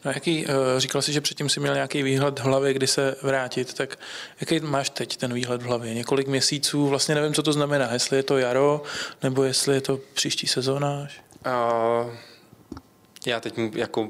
No 0.06 0.12
jaký, 0.12 0.46
eh, 0.46 0.80
říkal 0.80 1.02
jsi, 1.02 1.14
že 1.14 1.22
předtím 1.22 1.50
si 1.50 1.60
měl 1.60 1.74
nějaký 1.74 2.04
výhled 2.04 2.40
v 2.40 2.44
hlavě, 2.44 2.74
kdy 2.74 2.88
se 2.88 3.16
vrátit, 3.22 3.74
tak 3.74 4.00
jaký 4.42 4.60
máš 4.60 4.90
teď 4.90 5.18
ten 5.18 5.34
výhled 5.34 5.62
v 5.62 5.66
hlavě? 5.66 5.94
Několik 5.94 6.28
měsíců, 6.28 6.88
vlastně 6.88 7.16
nevím, 7.16 7.34
co 7.34 7.44
to 7.44 7.54
znamená, 7.54 7.94
jestli 7.94 8.18
je 8.18 8.24
to 8.24 8.38
jaro, 8.38 8.84
nebo 9.24 9.44
jestli 9.44 9.76
je 9.76 9.82
to 9.82 10.00
příští 10.14 10.48
sezóna? 10.48 11.08
Uh, 11.46 12.14
já 13.26 13.40
teď 13.40 13.54
jako 13.74 14.10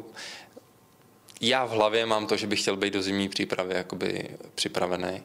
já 1.42 1.66
v 1.66 1.70
hlavě 1.70 2.06
mám 2.06 2.28
to, 2.28 2.38
že 2.38 2.48
bych 2.48 2.62
chtěl 2.62 2.76
být 2.76 2.94
do 2.94 3.02
zimní 3.02 3.30
přípravy 3.30 3.76
jakoby 3.76 4.30
připravený, 4.56 5.24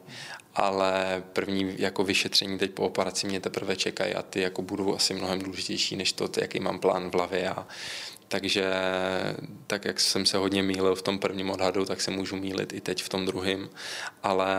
ale 0.55 1.23
první 1.33 1.75
jako 1.77 2.03
vyšetření 2.03 2.57
teď 2.57 2.71
po 2.71 2.83
operaci 2.83 3.27
mě 3.27 3.39
teprve 3.39 3.75
čekají 3.75 4.13
a 4.13 4.21
ty 4.21 4.41
jako 4.41 4.61
budou 4.61 4.95
asi 4.95 5.13
mnohem 5.13 5.39
důležitější 5.41 5.95
než 5.95 6.13
to, 6.13 6.29
jaký 6.41 6.59
mám 6.59 6.79
plán 6.79 7.09
v 7.09 7.13
hlavě 7.13 7.49
a 7.49 7.67
takže 8.31 8.73
tak, 9.67 9.85
jak 9.85 9.99
jsem 9.99 10.25
se 10.25 10.37
hodně 10.37 10.63
mýlil 10.63 10.95
v 10.95 11.01
tom 11.01 11.19
prvním 11.19 11.49
odhadu, 11.49 11.85
tak 11.85 12.01
se 12.01 12.11
můžu 12.11 12.35
mýlit 12.35 12.73
i 12.73 12.81
teď 12.81 13.03
v 13.03 13.09
tom 13.09 13.25
druhém. 13.25 13.69
Ale 14.23 14.55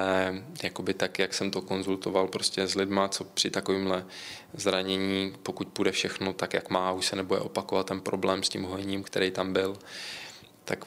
jakoby 0.62 0.94
tak, 0.94 1.18
jak 1.18 1.34
jsem 1.34 1.50
to 1.50 1.62
konzultoval 1.62 2.28
prostě 2.28 2.66
s 2.66 2.74
lidma, 2.74 3.08
co 3.08 3.24
při 3.24 3.50
takovémhle 3.50 4.06
zranění, 4.54 5.32
pokud 5.42 5.68
půjde 5.68 5.92
všechno 5.92 6.32
tak, 6.32 6.54
jak 6.54 6.70
má, 6.70 6.92
už 6.92 7.06
se 7.06 7.16
nebude 7.16 7.40
opakovat 7.40 7.86
ten 7.86 8.00
problém 8.00 8.42
s 8.42 8.48
tím 8.48 8.62
hojením, 8.62 9.02
který 9.02 9.30
tam 9.30 9.52
byl, 9.52 9.78
tak 10.64 10.84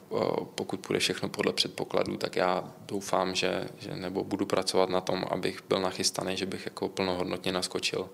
pokud 0.56 0.80
půjde 0.80 1.00
všechno 1.00 1.30
podle 1.30 1.54
předpokladů, 1.54 2.18
tak 2.18 2.36
já 2.36 2.74
doufám, 2.88 3.36
že, 3.36 3.68
že 3.80 3.96
nebo 3.96 4.24
budu 4.24 4.46
pracovat 4.46 4.90
na 4.90 5.02
tom, 5.02 5.26
abych 5.32 5.64
byl 5.70 5.82
nachystaný, 5.82 6.38
že 6.38 6.46
bych 6.46 6.66
jako 6.66 6.90
plnohodnotně 6.90 7.52
naskočil 7.52 8.10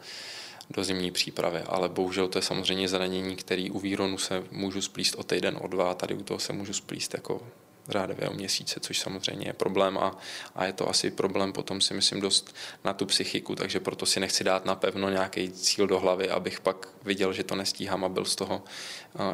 do 0.72 0.84
zimní 0.84 1.12
přípravy, 1.12 1.60
ale 1.60 1.90
bohužel 1.90 2.28
to 2.28 2.38
je 2.38 2.42
samozřejmě 2.42 2.88
zranění, 2.88 3.36
který 3.36 3.72
u 3.72 3.80
výronu 3.80 4.18
se 4.18 4.44
můžu 4.52 4.82
splíst 4.82 5.16
o 5.16 5.24
týden, 5.24 5.58
o 5.62 5.68
dva, 5.68 5.92
a 5.92 5.94
tady 5.94 6.14
u 6.14 6.24
toho 6.24 6.40
se 6.40 6.54
můžu 6.54 6.74
splíst 6.74 7.14
jako 7.14 7.42
řádově 7.90 8.30
o 8.30 8.34
měsíce, 8.34 8.80
což 8.80 9.00
samozřejmě 9.00 9.48
je 9.48 9.54
problém 9.54 9.98
a, 9.98 10.18
a 10.56 10.66
je 10.66 10.74
to 10.74 10.90
asi 10.90 11.12
problém 11.12 11.54
potom 11.54 11.82
si 11.82 11.94
myslím 11.94 12.22
dost 12.22 12.56
na 12.84 12.94
tu 12.94 13.06
psychiku, 13.06 13.56
takže 13.56 13.80
proto 13.80 14.06
si 14.06 14.20
nechci 14.20 14.44
dát 14.44 14.66
napevno 14.66 15.10
nějaký 15.10 15.52
cíl 15.52 15.88
do 15.88 16.00
hlavy, 16.00 16.30
abych 16.30 16.60
pak 16.60 16.88
viděl, 17.04 17.34
že 17.34 17.44
to 17.44 17.56
nestíhám 17.56 18.06
a 18.06 18.10
byl 18.10 18.26
z 18.26 18.36
toho 18.36 18.64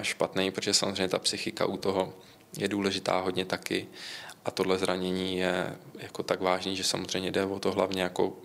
špatný, 0.01 0.51
protože 0.51 0.73
samozřejmě 0.73 1.07
ta 1.07 1.19
psychika 1.19 1.65
u 1.65 1.77
toho 1.77 2.13
je 2.57 2.67
důležitá 2.67 3.19
hodně 3.19 3.45
taky. 3.45 3.87
A 4.45 4.51
tohle 4.51 4.77
zranění 4.77 5.37
je 5.37 5.75
jako 5.99 6.23
tak 6.23 6.41
vážný, 6.41 6.75
že 6.75 6.83
samozřejmě 6.83 7.31
jde 7.31 7.45
o 7.45 7.59
to 7.59 7.71
hlavně 7.71 8.01
jako 8.01 8.37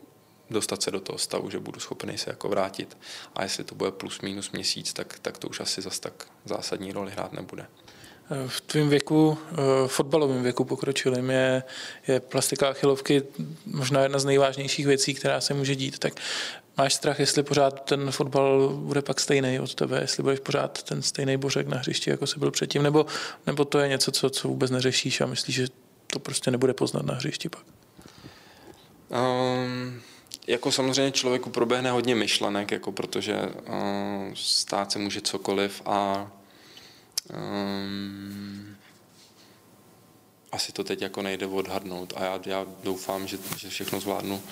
dostat 0.50 0.82
se 0.82 0.90
do 0.90 1.00
toho 1.00 1.18
stavu, 1.18 1.50
že 1.50 1.58
budu 1.58 1.80
schopný 1.80 2.18
se 2.18 2.30
jako 2.30 2.48
vrátit. 2.48 2.98
A 3.34 3.42
jestli 3.42 3.64
to 3.64 3.74
bude 3.74 3.90
plus 3.90 4.20
minus 4.20 4.50
měsíc, 4.50 4.92
tak, 4.92 5.18
tak 5.22 5.38
to 5.38 5.48
už 5.48 5.60
asi 5.60 5.82
zas 5.82 6.00
tak 6.00 6.26
zásadní 6.44 6.92
roli 6.92 7.12
hrát 7.12 7.32
nebude. 7.32 7.66
V 8.46 8.60
tvém 8.60 8.88
věku, 8.88 9.38
v 9.86 9.86
fotbalovém 9.86 10.42
věku 10.42 10.64
pokročilým, 10.64 11.30
je, 11.30 11.62
je 12.08 12.20
plastika 12.20 12.68
achilovky 12.68 13.22
možná 13.66 14.02
jedna 14.02 14.18
z 14.18 14.24
nejvážnějších 14.24 14.86
věcí, 14.86 15.14
která 15.14 15.40
se 15.40 15.54
může 15.54 15.76
dít. 15.76 15.98
Tak 15.98 16.12
máš 16.76 16.94
strach, 16.94 17.20
jestli 17.20 17.42
pořád 17.42 17.84
ten 17.84 18.10
fotbal 18.10 18.68
bude 18.68 19.02
pak 19.02 19.20
stejný 19.20 19.60
od 19.60 19.74
tebe, 19.74 20.00
jestli 20.00 20.22
budeš 20.22 20.40
pořád 20.40 20.82
ten 20.82 21.02
stejný 21.02 21.36
bořek 21.36 21.66
na 21.66 21.78
hřišti, 21.78 22.10
jako 22.10 22.26
jsi 22.26 22.38
byl 22.38 22.50
předtím, 22.50 22.82
nebo, 22.82 23.06
nebo 23.46 23.64
to 23.64 23.78
je 23.78 23.88
něco, 23.88 24.12
co, 24.12 24.30
co 24.30 24.48
vůbec 24.48 24.70
neřešíš 24.70 25.20
a 25.20 25.26
myslíš, 25.26 25.56
že 25.56 25.66
to 26.06 26.18
prostě 26.18 26.50
nebude 26.50 26.74
poznat 26.74 27.06
na 27.06 27.14
hřišti 27.14 27.48
pak? 27.48 27.64
Um, 29.10 30.02
jako 30.46 30.72
samozřejmě 30.72 31.12
člověku 31.12 31.50
proběhne 31.50 31.90
hodně 31.90 32.14
myšlenek, 32.14 32.70
jako 32.70 32.92
protože 32.92 33.40
uh, 33.42 34.34
stát 34.34 34.92
se 34.92 34.98
může 34.98 35.20
cokoliv 35.20 35.82
a 35.84 36.30
um, 37.34 38.76
asi 40.52 40.72
to 40.72 40.84
teď 40.84 41.02
jako 41.02 41.22
nejde 41.22 41.46
odhadnout 41.46 42.12
a 42.16 42.24
já, 42.24 42.40
já 42.46 42.66
doufám, 42.82 43.26
že, 43.26 43.38
že 43.56 43.68
všechno 43.68 44.00
zvládnu 44.00 44.42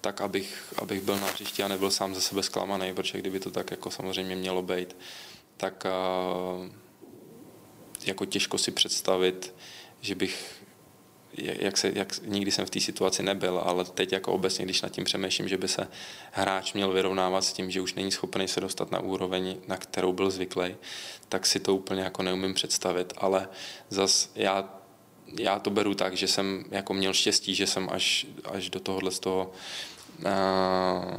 tak, 0.00 0.20
abych, 0.20 0.74
abych 0.76 1.00
byl 1.02 1.16
na 1.20 1.26
hřišti 1.26 1.62
a 1.62 1.68
nebyl 1.68 1.90
sám 1.90 2.14
ze 2.14 2.20
sebe 2.20 2.42
zklamaný, 2.42 2.94
protože 2.94 3.18
kdyby 3.18 3.40
to 3.40 3.50
tak 3.50 3.70
jako 3.70 3.90
samozřejmě 3.90 4.36
mělo 4.36 4.62
být, 4.62 4.96
tak 5.56 5.86
uh, 6.60 6.66
jako 8.06 8.24
těžko 8.24 8.58
si 8.58 8.70
představit, 8.70 9.54
že 10.00 10.14
bych 10.14 10.57
jak 11.36 11.76
se, 11.76 11.92
jak, 11.94 12.26
nikdy 12.26 12.50
jsem 12.50 12.66
v 12.66 12.70
té 12.70 12.80
situaci 12.80 13.22
nebyl, 13.22 13.58
ale 13.58 13.84
teď 13.84 14.12
jako 14.12 14.32
obecně, 14.32 14.64
když 14.64 14.82
nad 14.82 14.88
tím 14.88 15.04
přemýšlím, 15.04 15.48
že 15.48 15.56
by 15.56 15.68
se 15.68 15.88
hráč 16.32 16.72
měl 16.72 16.92
vyrovnávat 16.92 17.44
s 17.44 17.52
tím, 17.52 17.70
že 17.70 17.80
už 17.80 17.94
není 17.94 18.12
schopný 18.12 18.48
se 18.48 18.60
dostat 18.60 18.90
na 18.90 19.00
úroveň, 19.00 19.56
na 19.68 19.76
kterou 19.76 20.12
byl 20.12 20.30
zvyklý, 20.30 20.76
tak 21.28 21.46
si 21.46 21.60
to 21.60 21.74
úplně 21.74 22.02
jako 22.02 22.22
neumím 22.22 22.54
představit, 22.54 23.12
ale 23.16 23.48
zas 23.88 24.30
já, 24.34 24.74
já 25.38 25.58
to 25.58 25.70
beru 25.70 25.94
tak, 25.94 26.16
že 26.16 26.28
jsem 26.28 26.64
jako 26.70 26.94
měl 26.94 27.12
štěstí, 27.12 27.54
že 27.54 27.66
jsem 27.66 27.88
až, 27.92 28.26
až 28.44 28.70
do 28.70 28.80
tohohle 28.80 29.10
z 29.10 29.18
toho 29.18 29.52
uh, 30.18 31.18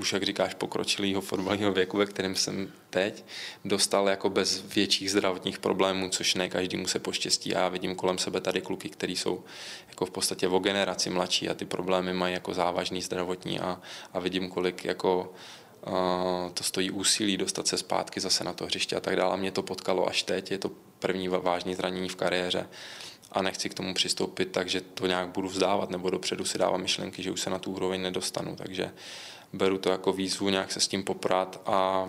už 0.00 0.12
jak 0.12 0.22
říkáš, 0.22 0.54
pokročilého 0.54 1.20
fotbalového 1.20 1.72
věku, 1.72 1.96
ve 1.96 2.06
kterém 2.06 2.34
jsem 2.34 2.72
teď, 2.90 3.24
dostal 3.64 4.08
jako 4.08 4.30
bez 4.30 4.74
větších 4.74 5.10
zdravotních 5.10 5.58
problémů, 5.58 6.08
což 6.08 6.34
ne 6.34 6.48
každému 6.48 6.86
se 6.86 6.98
poštěstí. 6.98 7.50
Já 7.50 7.68
vidím 7.68 7.94
kolem 7.94 8.18
sebe 8.18 8.40
tady 8.40 8.60
kluky, 8.60 8.88
kteří 8.88 9.16
jsou 9.16 9.44
jako 9.88 10.06
v 10.06 10.10
podstatě 10.10 10.48
o 10.48 10.58
generaci 10.58 11.10
mladší 11.10 11.48
a 11.48 11.54
ty 11.54 11.64
problémy 11.64 12.12
mají 12.12 12.34
jako 12.34 12.54
závažný 12.54 13.02
zdravotní 13.02 13.60
a, 13.60 13.80
a 14.12 14.18
vidím, 14.18 14.48
kolik 14.48 14.84
jako 14.84 15.34
uh, 15.86 16.52
to 16.54 16.64
stojí 16.64 16.90
úsilí 16.90 17.36
dostat 17.36 17.66
se 17.66 17.78
zpátky 17.78 18.20
zase 18.20 18.44
na 18.44 18.52
to 18.52 18.66
hřiště 18.66 18.96
a 18.96 19.00
tak 19.00 19.16
dále. 19.16 19.32
A 19.32 19.36
mě 19.36 19.50
to 19.50 19.62
potkalo 19.62 20.08
až 20.08 20.22
teď, 20.22 20.50
je 20.50 20.58
to 20.58 20.70
první 20.98 21.28
vážné 21.28 21.74
zranění 21.74 22.08
v 22.08 22.16
kariéře 22.16 22.68
a 23.34 23.42
nechci 23.42 23.68
k 23.68 23.74
tomu 23.74 23.94
přistoupit, 23.94 24.52
takže 24.52 24.80
to 24.80 25.06
nějak 25.06 25.28
budu 25.28 25.48
vzdávat 25.48 25.90
nebo 25.90 26.10
dopředu 26.10 26.44
si 26.44 26.58
dávám 26.58 26.82
myšlenky, 26.82 27.22
že 27.22 27.30
už 27.30 27.40
se 27.40 27.50
na 27.50 27.58
tu 27.58 27.72
úroveň 27.72 28.02
nedostanu. 28.02 28.56
Takže 28.56 28.90
beru 29.52 29.78
to 29.78 29.90
jako 29.90 30.12
výzvu 30.12 30.48
nějak 30.48 30.72
se 30.72 30.80
s 30.80 30.88
tím 30.88 31.04
poprat 31.04 31.60
a, 31.66 31.72
a 31.72 32.08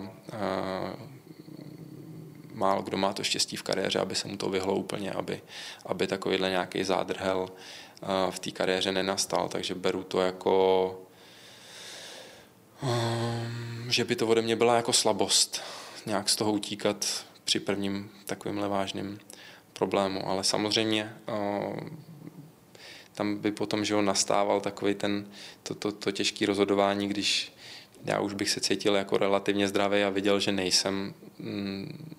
málo 2.54 2.82
kdo 2.82 2.96
má 2.96 3.12
to 3.12 3.24
štěstí 3.24 3.56
v 3.56 3.62
kariéře, 3.62 3.98
aby 3.98 4.14
se 4.14 4.28
mu 4.28 4.36
to 4.36 4.50
vyhlo 4.50 4.74
úplně, 4.74 5.12
aby, 5.12 5.42
aby 5.86 6.06
takovýhle 6.06 6.50
nějaký 6.50 6.84
zádrhel 6.84 7.48
v 8.30 8.38
té 8.38 8.50
kariéře 8.50 8.92
nenastal, 8.92 9.48
takže 9.48 9.74
beru 9.74 10.02
to 10.02 10.20
jako 10.20 10.98
že 13.88 14.04
by 14.04 14.16
to 14.16 14.26
ode 14.26 14.42
mě 14.42 14.56
byla 14.56 14.76
jako 14.76 14.92
slabost 14.92 15.62
nějak 16.06 16.28
z 16.28 16.36
toho 16.36 16.52
utíkat 16.52 17.24
při 17.44 17.60
prvním 17.60 18.10
takovýmhle 18.26 18.68
vážným 18.68 19.18
problému, 19.78 20.28
ale 20.28 20.44
samozřejmě 20.44 21.12
tam 23.14 23.36
by 23.36 23.52
potom, 23.52 23.84
že 23.84 24.02
nastával 24.02 24.60
takový 24.60 24.94
ten, 24.94 25.26
to, 25.62 25.74
to, 25.74 25.92
to 25.92 26.12
těžké 26.12 26.46
rozhodování, 26.46 27.08
když 27.08 27.52
já 28.04 28.20
už 28.20 28.34
bych 28.34 28.50
se 28.50 28.60
cítil 28.60 28.94
jako 28.94 29.18
relativně 29.18 29.68
zdravý 29.68 30.02
a 30.02 30.10
viděl, 30.10 30.40
že 30.40 30.52
nejsem 30.52 31.14
mm, 31.38 32.16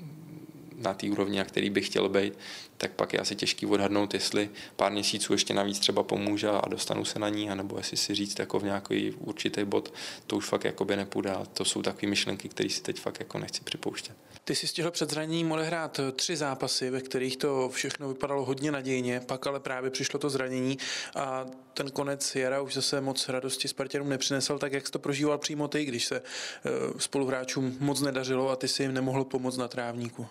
na 0.78 0.94
té 0.94 1.10
úrovni, 1.10 1.38
na 1.38 1.44
který 1.44 1.70
bych 1.70 1.86
chtěl 1.86 2.10
být, 2.10 2.34
tak 2.78 2.92
pak 2.92 3.14
je 3.14 3.20
asi 3.20 3.36
těžký 3.36 3.66
odhadnout, 3.66 4.14
jestli 4.14 4.50
pár 4.76 4.92
měsíců 4.92 5.34
ještě 5.34 5.54
navíc 5.54 5.80
třeba 5.80 6.04
pomůže 6.04 6.50
a 6.50 6.70
dostanu 6.70 7.06
se 7.06 7.20
na 7.20 7.30
ní, 7.30 7.50
anebo 7.50 7.78
jestli 7.78 7.98
si 7.98 8.16
říct 8.16 8.40
jako 8.40 8.60
v 8.60 8.64
nějaký 8.64 9.12
určitý 9.12 9.64
bod, 9.64 9.94
to 10.28 10.38
už 10.38 10.46
fakt 10.46 10.64
jakoby 10.64 10.96
nepůjde. 10.96 11.36
To 11.54 11.66
jsou 11.66 11.82
takové 11.82 12.10
myšlenky, 12.10 12.50
které 12.50 12.70
si 12.70 12.82
teď 12.82 13.00
fakt 13.00 13.20
jako 13.20 13.38
nechci 13.40 13.62
připouštět. 13.64 14.16
Ty 14.48 14.56
jsi 14.56 14.68
stihl 14.68 14.92
před 14.92 15.10
zraněním 15.10 15.52
odehrát 15.52 16.00
tři 16.16 16.36
zápasy, 16.36 16.90
ve 16.90 17.02
kterých 17.02 17.38
to 17.38 17.70
všechno 17.70 18.08
vypadalo 18.08 18.46
hodně 18.46 18.72
nadějně, 18.72 19.20
pak 19.26 19.48
ale 19.48 19.60
právě 19.60 19.92
přišlo 19.92 20.20
to 20.20 20.30
zranění 20.30 20.78
a 21.16 21.46
ten 21.74 21.92
konec 21.92 22.36
jara 22.36 22.62
už 22.62 22.74
zase 22.74 23.02
moc 23.02 23.30
radosti 23.30 23.68
Spartanům 23.68 24.10
nepřinesl, 24.10 24.60
tak 24.60 24.74
jak 24.74 24.86
jsi 24.86 24.92
to 24.92 25.00
prožíval 25.00 25.38
přímo 25.38 25.68
ty, 25.68 25.86
když 25.86 26.06
se 26.06 26.16
eh, 26.18 26.70
spoluhráčům 26.98 27.78
moc 27.80 28.02
nedařilo 28.02 28.50
a 28.50 28.56
ty 28.56 28.68
si 28.68 28.84
jim 28.84 28.94
nemohl 28.94 29.24
pomoct 29.24 29.58
na 29.58 29.68
trávníku? 29.68 30.28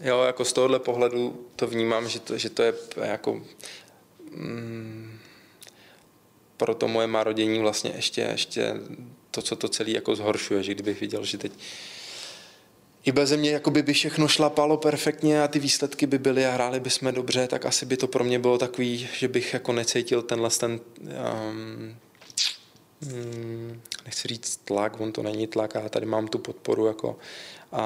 Jo, 0.00 0.22
jako 0.22 0.44
z 0.44 0.52
tohohle 0.52 0.78
pohledu 0.78 1.46
to 1.56 1.66
vnímám, 1.66 2.08
že 2.08 2.20
to, 2.20 2.38
že 2.38 2.50
to 2.50 2.62
je 2.62 2.74
jako 3.02 3.42
mm, 4.30 5.18
pro 6.56 6.74
to 6.74 6.88
moje 6.88 7.06
marodění 7.06 7.58
vlastně 7.58 7.92
ještě, 7.96 8.20
ještě 8.20 8.74
to, 9.30 9.42
co 9.42 9.56
to 9.56 9.68
celé 9.68 9.90
jako 9.90 10.16
zhoršuje, 10.16 10.62
že 10.62 10.74
kdybych 10.74 11.00
viděl, 11.00 11.24
že 11.24 11.38
teď 11.38 11.52
i 13.08 13.12
bez 13.12 13.32
mě 13.32 13.50
jakoby 13.50 13.82
by 13.82 13.92
všechno 13.92 14.28
šlapalo 14.28 14.76
perfektně 14.76 15.42
a 15.42 15.48
ty 15.48 15.58
výsledky 15.58 16.06
by 16.06 16.18
byly 16.18 16.46
a 16.46 16.52
hráli 16.52 16.80
bychom 16.80 17.14
dobře, 17.14 17.48
tak 17.48 17.66
asi 17.66 17.86
by 17.86 17.96
to 17.96 18.06
pro 18.06 18.24
mě 18.24 18.38
bylo 18.38 18.58
takový, 18.58 19.08
že 19.18 19.28
bych 19.28 19.54
jako 19.54 19.72
necítil 19.72 20.22
tenhle 20.22 20.50
ten 20.50 20.80
um, 21.40 21.96
nechci 24.04 24.28
říct 24.28 24.56
tlak, 24.56 25.00
on 25.00 25.12
to 25.12 25.22
není 25.22 25.46
tlak, 25.46 25.76
a 25.76 25.88
tady 25.88 26.06
mám 26.06 26.28
tu 26.28 26.38
podporu 26.38 26.86
jako 26.86 27.18
a, 27.72 27.82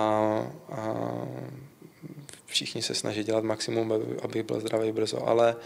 a 0.72 1.04
všichni 2.52 2.82
se 2.82 2.94
snaží 2.94 3.24
dělat 3.24 3.44
maximum, 3.44 3.92
aby 4.22 4.42
byl 4.42 4.60
zdravý 4.60 4.92
brzo, 4.92 5.28
ale 5.28 5.56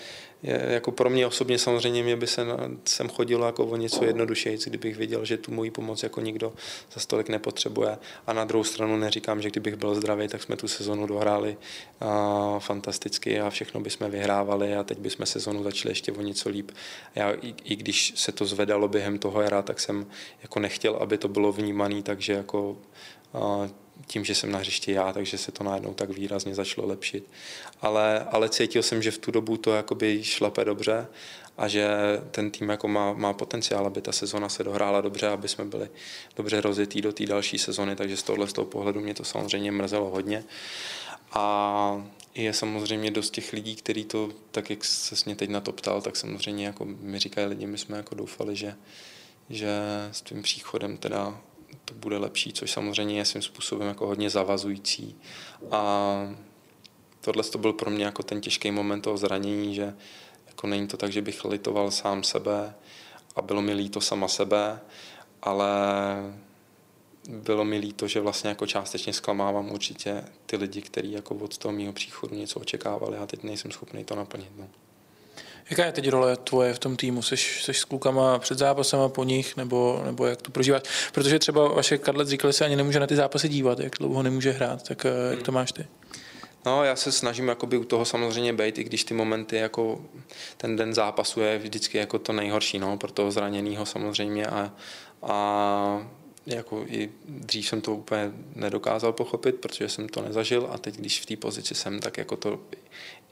je, 0.43 0.67
jako 0.69 0.93
pro 0.93 1.11
mě 1.11 1.27
osobně 1.27 1.59
samozřejmě 1.59 2.03
mě 2.03 2.17
by 2.17 2.27
se 2.27 2.45
na, 2.45 2.57
sem 2.85 3.09
chodilo 3.09 3.47
jako 3.47 3.67
o 3.67 3.77
něco 3.77 4.05
jednodušeji, 4.05 4.59
kdybych 4.67 4.97
viděl, 4.97 5.25
že 5.25 5.37
tu 5.37 5.53
moji 5.53 5.71
pomoc 5.71 6.03
jako 6.03 6.21
nikdo 6.21 6.53
za 6.95 7.01
stolik 7.01 7.29
nepotřebuje. 7.29 7.99
A 8.27 8.33
na 8.33 8.45
druhou 8.45 8.65
stranu 8.65 8.97
neříkám, 8.97 9.43
že 9.43 9.51
kdybych 9.51 9.77
byl 9.77 9.95
zdravý, 9.95 10.29
tak 10.29 10.43
jsme 10.43 10.57
tu 10.57 10.69
sezonu 10.69 11.07
dohráli 11.07 11.57
a, 12.01 12.59
fantasticky 12.59 13.41
a 13.41 13.51
všechno 13.51 13.81
bychom 13.81 14.11
vyhrávali 14.11 14.77
a 14.77 14.83
teď 14.83 14.99
bychom 14.99 15.27
sezonu 15.27 15.63
začali 15.63 15.91
ještě 15.91 16.13
o 16.13 16.21
něco 16.23 16.49
líp. 16.49 16.71
Já, 17.15 17.33
i, 17.33 17.55
i, 17.65 17.77
když 17.77 18.13
se 18.17 18.33
to 18.33 18.47
zvedalo 18.47 18.89
během 18.89 19.19
toho 19.19 19.41
jara, 19.41 19.63
tak 19.63 19.81
jsem 19.81 20.07
jako 20.43 20.61
nechtěl, 20.61 20.97
aby 20.97 21.19
to 21.19 21.29
bylo 21.29 21.53
vnímané, 21.53 22.03
takže 22.03 22.33
jako 22.33 22.77
a, 23.35 23.69
tím, 24.07 24.25
že 24.25 24.35
jsem 24.35 24.53
na 24.53 24.59
hřišti 24.59 24.93
já, 24.93 25.13
takže 25.13 25.39
se 25.39 25.53
to 25.53 25.65
najednou 25.65 25.95
tak 25.95 26.11
výrazně 26.11 26.55
začalo 26.55 26.87
lepšit. 26.87 27.29
Ale, 27.81 28.27
ale 28.31 28.49
cítil 28.49 28.83
jsem, 28.83 29.03
že 29.03 29.11
v 29.11 29.19
tu 29.19 29.31
dobu 29.31 29.57
to 29.57 29.75
jakoby 29.75 30.25
šlape 30.25 30.65
dobře 30.65 31.07
a 31.59 31.69
že 31.69 31.89
ten 32.31 32.51
tým 32.51 32.69
jako 32.69 32.89
má, 32.89 33.13
má 33.13 33.33
potenciál, 33.33 33.87
aby 33.87 34.01
ta 34.01 34.13
sezona 34.13 34.49
se 34.49 34.65
dohrála 34.65 35.01
dobře, 35.01 35.29
aby 35.29 35.49
jsme 35.49 35.65
byli 35.65 35.89
dobře 36.37 36.61
rozjetí 36.61 37.01
do 37.01 37.13
té 37.13 37.27
další 37.27 37.59
sezony, 37.59 37.97
takže 37.97 38.17
z 38.17 38.23
tohohle 38.23 38.49
z 38.49 38.53
toho 38.53 38.67
pohledu 38.67 39.01
mě 39.01 39.15
to 39.15 39.25
samozřejmě 39.25 39.73
mrzelo 39.73 40.11
hodně. 40.11 40.45
A 41.33 42.07
je 42.35 42.53
samozřejmě 42.53 43.11
dost 43.11 43.31
těch 43.31 43.53
lidí, 43.53 43.77
kteří 43.77 44.05
to, 44.05 44.31
tak 44.51 44.71
jak 44.71 44.85
se 44.85 45.15
mě 45.27 45.37
teď 45.37 45.51
na 45.51 45.61
to 45.61 45.73
ptal, 45.73 46.03
tak 46.03 46.17
samozřejmě 46.17 46.67
jako 46.67 46.85
mi 46.85 47.19
říkají 47.19 47.47
lidi, 47.47 47.67
my 47.67 47.79
jsme 47.79 47.97
jako 47.97 48.15
doufali, 48.15 48.57
že, 48.57 48.75
že 49.51 49.71
s 50.13 50.23
tím 50.23 50.43
příchodem 50.43 50.97
teda 50.97 51.41
to 51.87 51.95
bude 51.95 52.19
lepší, 52.19 52.53
což 52.53 52.71
samozřejmě 52.71 53.19
je 53.19 53.25
svým 53.25 53.43
způsobem 53.43 53.89
jako 53.89 54.07
hodně 54.07 54.31
zavazující. 54.31 55.17
A 55.71 56.35
tohle 57.21 57.43
to 57.43 57.59
byl 57.59 57.73
pro 57.73 57.91
mě 57.91 58.05
jako 58.05 58.23
ten 58.23 58.41
těžký 58.41 58.71
moment 58.71 59.01
toho 59.01 59.17
zranění, 59.17 59.75
že 59.75 59.95
jako 60.47 60.67
není 60.67 60.87
to 60.87 60.97
tak, 60.97 61.13
že 61.13 61.23
bych 61.23 61.45
litoval 61.45 61.91
sám 61.91 62.23
sebe 62.23 62.75
a 63.37 63.43
bylo 63.43 63.63
mi 63.63 63.75
líto 63.75 64.01
sama 64.01 64.29
sebe, 64.29 64.81
ale 65.43 65.69
bylo 67.29 67.65
mi 67.65 67.79
líto, 67.79 68.09
že 68.09 68.21
vlastně 68.21 68.49
jako 68.49 68.67
částečně 68.67 69.13
zklamávám 69.13 69.71
určitě 69.71 70.25
ty 70.47 70.57
lidi, 70.57 70.83
kteří 70.83 71.13
jako 71.13 71.35
od 71.35 71.59
toho 71.59 71.73
mého 71.73 71.93
příchodu 71.93 72.35
něco 72.35 72.61
očekávali 72.61 73.17
a 73.17 73.27
teď 73.27 73.43
nejsem 73.43 73.71
schopný 73.71 74.05
to 74.05 74.15
naplnit. 74.17 74.51
No. 74.57 74.69
Jaká 75.71 75.85
je 75.85 75.93
teď 75.93 76.09
role 76.09 76.37
tvoje 76.37 76.75
v 76.75 76.79
tom 76.79 76.97
týmu? 76.97 77.23
Jsi, 77.23 77.37
jsi 77.37 77.75
s 77.75 77.85
klukama 77.85 78.39
před 78.39 78.59
zápasem 78.59 79.01
a 79.01 79.09
po 79.09 79.25
nich, 79.25 79.57
nebo, 79.57 80.03
nebo 80.05 80.27
jak 80.27 80.43
to 80.43 80.51
prožíváš? 80.51 80.83
Protože 81.13 81.39
třeba 81.39 81.69
vaše 81.69 81.99
Kadlec 81.99 82.29
říkali, 82.29 82.53
se 82.53 82.65
ani 82.65 82.77
nemůže 82.77 83.01
na 83.01 83.07
ty 83.07 83.17
zápasy 83.17 83.49
dívat, 83.49 83.81
jak 83.81 83.93
dlouho 83.99 84.23
nemůže 84.23 84.51
hrát, 84.51 84.83
tak 84.83 85.05
hmm. 85.05 85.15
jak 85.31 85.43
to 85.43 85.53
máš 85.53 85.73
ty? 85.73 85.87
No, 86.67 86.85
já 86.85 86.97
se 86.97 87.13
snažím 87.13 87.49
jakoby 87.49 87.79
u 87.79 87.85
toho 87.85 88.05
samozřejmě 88.05 88.53
být, 88.53 88.79
i 88.79 88.85
když 88.85 89.05
ty 89.05 89.15
momenty 89.15 89.57
jako 89.57 90.01
ten 90.57 90.77
den 90.77 90.95
zápasu 90.95 91.41
je 91.41 91.59
vždycky 91.59 91.99
jako 91.99 92.19
to 92.19 92.33
nejhorší, 92.33 92.79
no, 92.79 92.99
pro 92.99 93.13
toho 93.13 93.31
zraněného 93.31 93.87
samozřejmě 93.87 94.47
a, 94.47 94.73
a 95.23 96.07
jako 96.47 96.85
i 96.89 97.11
dřív 97.29 97.69
jsem 97.69 97.81
to 97.81 97.95
úplně 97.95 98.33
nedokázal 98.55 99.13
pochopit, 99.13 99.57
protože 99.57 99.89
jsem 99.89 100.09
to 100.09 100.23
nezažil 100.23 100.69
a 100.73 100.79
teď, 100.79 100.97
když 100.97 101.21
v 101.21 101.27
té 101.27 101.37
pozici 101.37 101.75
jsem, 101.75 102.01
tak 102.01 102.19
jako 102.19 102.37
to 102.37 102.61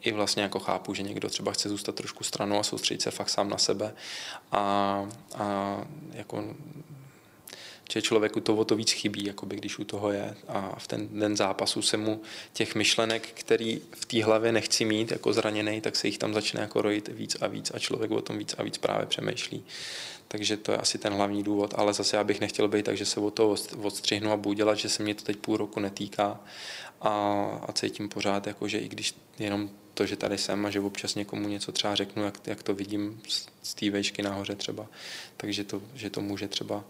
i 0.01 0.13
vlastně 0.13 0.43
jako 0.43 0.59
chápu, 0.59 0.95
že 0.95 1.03
někdo 1.03 1.29
třeba 1.29 1.53
chce 1.53 1.69
zůstat 1.69 1.95
trošku 1.95 2.25
stranou 2.25 2.59
a 2.59 2.63
soustředit 2.63 3.03
se 3.03 3.11
fakt 3.11 3.31
sám 3.31 3.49
na 3.49 3.59
sebe 3.59 3.95
a, 4.53 5.09
a 5.35 5.79
jako 6.13 6.45
že 7.93 8.03
člověku 8.03 8.41
to 8.41 8.57
o 8.57 8.65
to 8.65 8.77
víc 8.77 8.91
chybí, 8.91 9.25
jakoby, 9.25 9.57
když 9.57 9.79
u 9.79 9.85
toho 9.85 10.13
je. 10.13 10.35
A 10.49 10.79
v 10.79 10.87
ten 10.87 11.21
den 11.21 11.37
zápasu 11.37 11.83
se 11.83 11.97
mu 11.97 12.23
těch 12.53 12.75
myšlenek, 12.75 13.29
který 13.35 13.81
v 13.91 14.05
té 14.05 14.25
hlavě 14.25 14.53
nechci 14.53 14.85
mít 14.85 15.11
jako 15.11 15.33
zraněný, 15.33 15.81
tak 15.81 15.97
se 15.97 16.09
jich 16.09 16.19
tam 16.19 16.35
začne 16.35 16.61
jako 16.61 16.83
rojit 16.83 17.09
víc 17.09 17.37
a 17.41 17.47
víc 17.47 17.73
a 17.75 17.79
člověk 17.79 18.11
o 18.11 18.21
tom 18.21 18.39
víc 18.39 18.55
a 18.59 18.63
víc 18.63 18.79
právě 18.79 19.07
přemýšlí. 19.07 19.65
Takže 20.35 20.57
to 20.57 20.73
je 20.73 20.79
asi 20.79 20.99
ten 20.99 21.13
hlavní 21.13 21.43
důvod, 21.43 21.75
ale 21.77 21.93
zase 21.93 22.17
já 22.17 22.25
bych 22.25 22.41
nechtěl 22.41 22.69
být 22.69 22.85
tak, 22.85 22.97
že 22.97 23.07
se 23.07 23.21
o 23.21 23.31
to 23.31 23.55
odstřihnu 23.83 24.33
a 24.33 24.37
budu 24.37 24.53
dělat, 24.53 24.75
že 24.75 24.89
se 24.89 25.03
mě 25.03 25.15
to 25.15 25.25
teď 25.25 25.37
půl 25.37 25.57
roku 25.57 25.81
netýká. 25.81 26.41
A, 27.01 27.11
a 27.67 27.73
cítím 27.73 28.09
pořád, 28.09 28.47
jako, 28.47 28.69
že 28.69 28.79
i 28.79 28.89
když 28.89 29.15
jenom 29.39 29.71
to, 29.95 30.07
že 30.07 30.17
tady 30.17 30.39
jsem 30.39 30.67
a 30.67 30.71
že 30.71 30.81
občas 30.81 31.15
někomu 31.15 31.49
něco 31.49 31.73
třeba 31.73 31.95
řeknu, 31.95 32.25
jak, 32.25 32.47
jak 32.47 32.63
to 32.63 32.75
vidím 32.75 33.21
z, 33.29 33.47
z 33.63 33.75
té 33.75 33.91
vejšky 33.91 34.23
nahoře 34.23 34.55
třeba, 34.55 34.87
takže 35.37 35.65
to, 35.65 35.83
že 35.95 36.11
to 36.11 36.21
může 36.21 36.49
třeba 36.49 36.85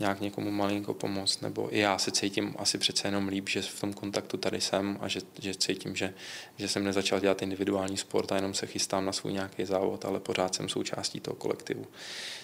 nějak 0.00 0.20
někomu 0.20 0.50
malinko 0.50 0.94
pomoct, 0.94 1.40
nebo 1.40 1.76
i 1.76 1.78
já 1.78 1.98
se 1.98 2.10
cítím 2.10 2.54
asi 2.58 2.78
přece 2.78 3.08
jenom 3.08 3.28
líp, 3.28 3.48
že 3.48 3.62
v 3.62 3.80
tom 3.80 3.92
kontaktu 3.92 4.36
tady 4.36 4.60
jsem 4.60 4.98
a 5.00 5.08
že, 5.08 5.20
že 5.38 5.54
cítím, 5.54 5.96
že, 5.96 6.14
že 6.56 6.68
jsem 6.68 6.84
nezačal 6.84 7.20
dělat 7.20 7.42
individuální 7.42 7.96
sport 7.96 8.32
a 8.32 8.36
jenom 8.36 8.54
se 8.54 8.66
chystám 8.66 9.04
na 9.04 9.12
svůj 9.12 9.32
nějaký 9.32 9.64
závod, 9.64 10.04
ale 10.04 10.20
pořád 10.20 10.54
jsem 10.54 10.68
součástí 10.68 11.20
toho 11.20 11.34
kolektivu. 11.34 11.86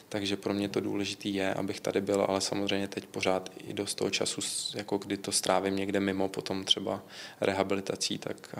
Takže 0.09 0.37
pro 0.37 0.55
mě 0.55 0.69
to 0.69 0.81
důležité 0.81 1.29
je, 1.29 1.55
abych 1.55 1.81
tady 1.81 2.01
byl, 2.01 2.27
ale 2.29 2.41
samozřejmě 2.41 2.89
teď 2.89 3.07
pořád 3.07 3.51
i 3.69 3.73
dost 3.73 3.95
toho 3.95 4.11
času, 4.11 4.41
jako 4.75 4.99
kdy 4.99 5.17
to 5.17 5.33
strávím 5.33 5.77
někde 5.77 6.01
mimo, 6.01 6.29
potom 6.29 6.65
třeba 6.65 7.03
rehabilitací, 7.41 8.19
tak, 8.19 8.55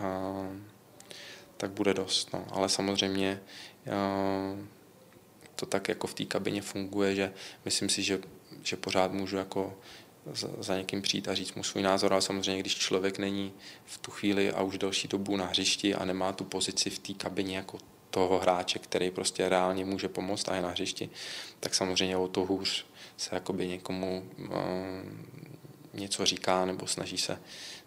tak 1.57 1.71
bude 1.71 1.93
dost. 1.93 2.33
No. 2.33 2.45
Ale 2.51 2.69
samozřejmě 2.69 3.41
a, 3.91 4.55
to 5.55 5.65
tak 5.65 5.87
jako 5.89 6.07
v 6.07 6.13
té 6.13 6.25
kabině 6.25 6.61
funguje, 6.61 7.15
že 7.15 7.33
myslím 7.65 7.89
si, 7.89 8.03
že, 8.03 8.19
že 8.63 8.75
pořád 8.75 9.11
můžu 9.11 9.37
jako 9.37 9.77
za, 10.59 10.77
někým 10.77 11.01
přijít 11.01 11.27
a 11.27 11.35
říct 11.35 11.53
mu 11.53 11.63
svůj 11.63 11.83
názor, 11.83 12.13
ale 12.13 12.21
samozřejmě, 12.21 12.59
když 12.59 12.75
člověk 12.75 13.19
není 13.19 13.53
v 13.85 13.97
tu 13.97 14.11
chvíli 14.11 14.51
a 14.51 14.61
už 14.61 14.77
další 14.77 15.07
dobu 15.07 15.37
na 15.37 15.45
hřišti 15.45 15.95
a 15.95 16.05
nemá 16.05 16.33
tu 16.33 16.43
pozici 16.43 16.89
v 16.89 16.99
té 16.99 17.13
kabině 17.13 17.57
jako 17.57 17.77
toho 18.09 18.39
hráče, 18.39 18.79
který 18.79 19.11
prostě 19.11 19.49
reálně 19.49 19.85
může 19.85 20.07
pomoct 20.07 20.49
a 20.49 20.55
je 20.55 20.61
na 20.61 20.69
hřišti, 20.69 21.09
tak 21.59 21.75
samozřejmě 21.75 22.17
o 22.17 22.27
to 22.27 22.45
hůř 22.45 22.85
se 23.17 23.35
jakoby 23.35 23.67
někomu 23.67 24.29
uh, 24.37 24.49
něco 25.97 26.25
říká 26.25 26.65
nebo 26.65 26.87
snaží 26.87 27.17
se, 27.17 27.37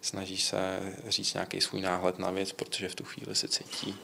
snaží 0.01 0.37
se 0.37 0.79
říct 1.07 1.33
nějaký 1.33 1.61
svůj 1.61 1.81
náhled 1.81 2.19
na 2.19 2.31
věc, 2.31 2.51
protože 2.51 2.89
v 2.89 2.95
tu 2.95 3.03
chvíli 3.03 3.35
se 3.35 3.47
cítí, 3.47 3.95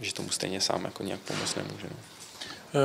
že 0.00 0.14
tomu 0.14 0.30
stejně 0.30 0.60
sám 0.60 0.84
jako 0.84 1.02
nějak 1.02 1.20
pomoct 1.20 1.54
nemůže. 1.54 1.86
No. 1.90 1.96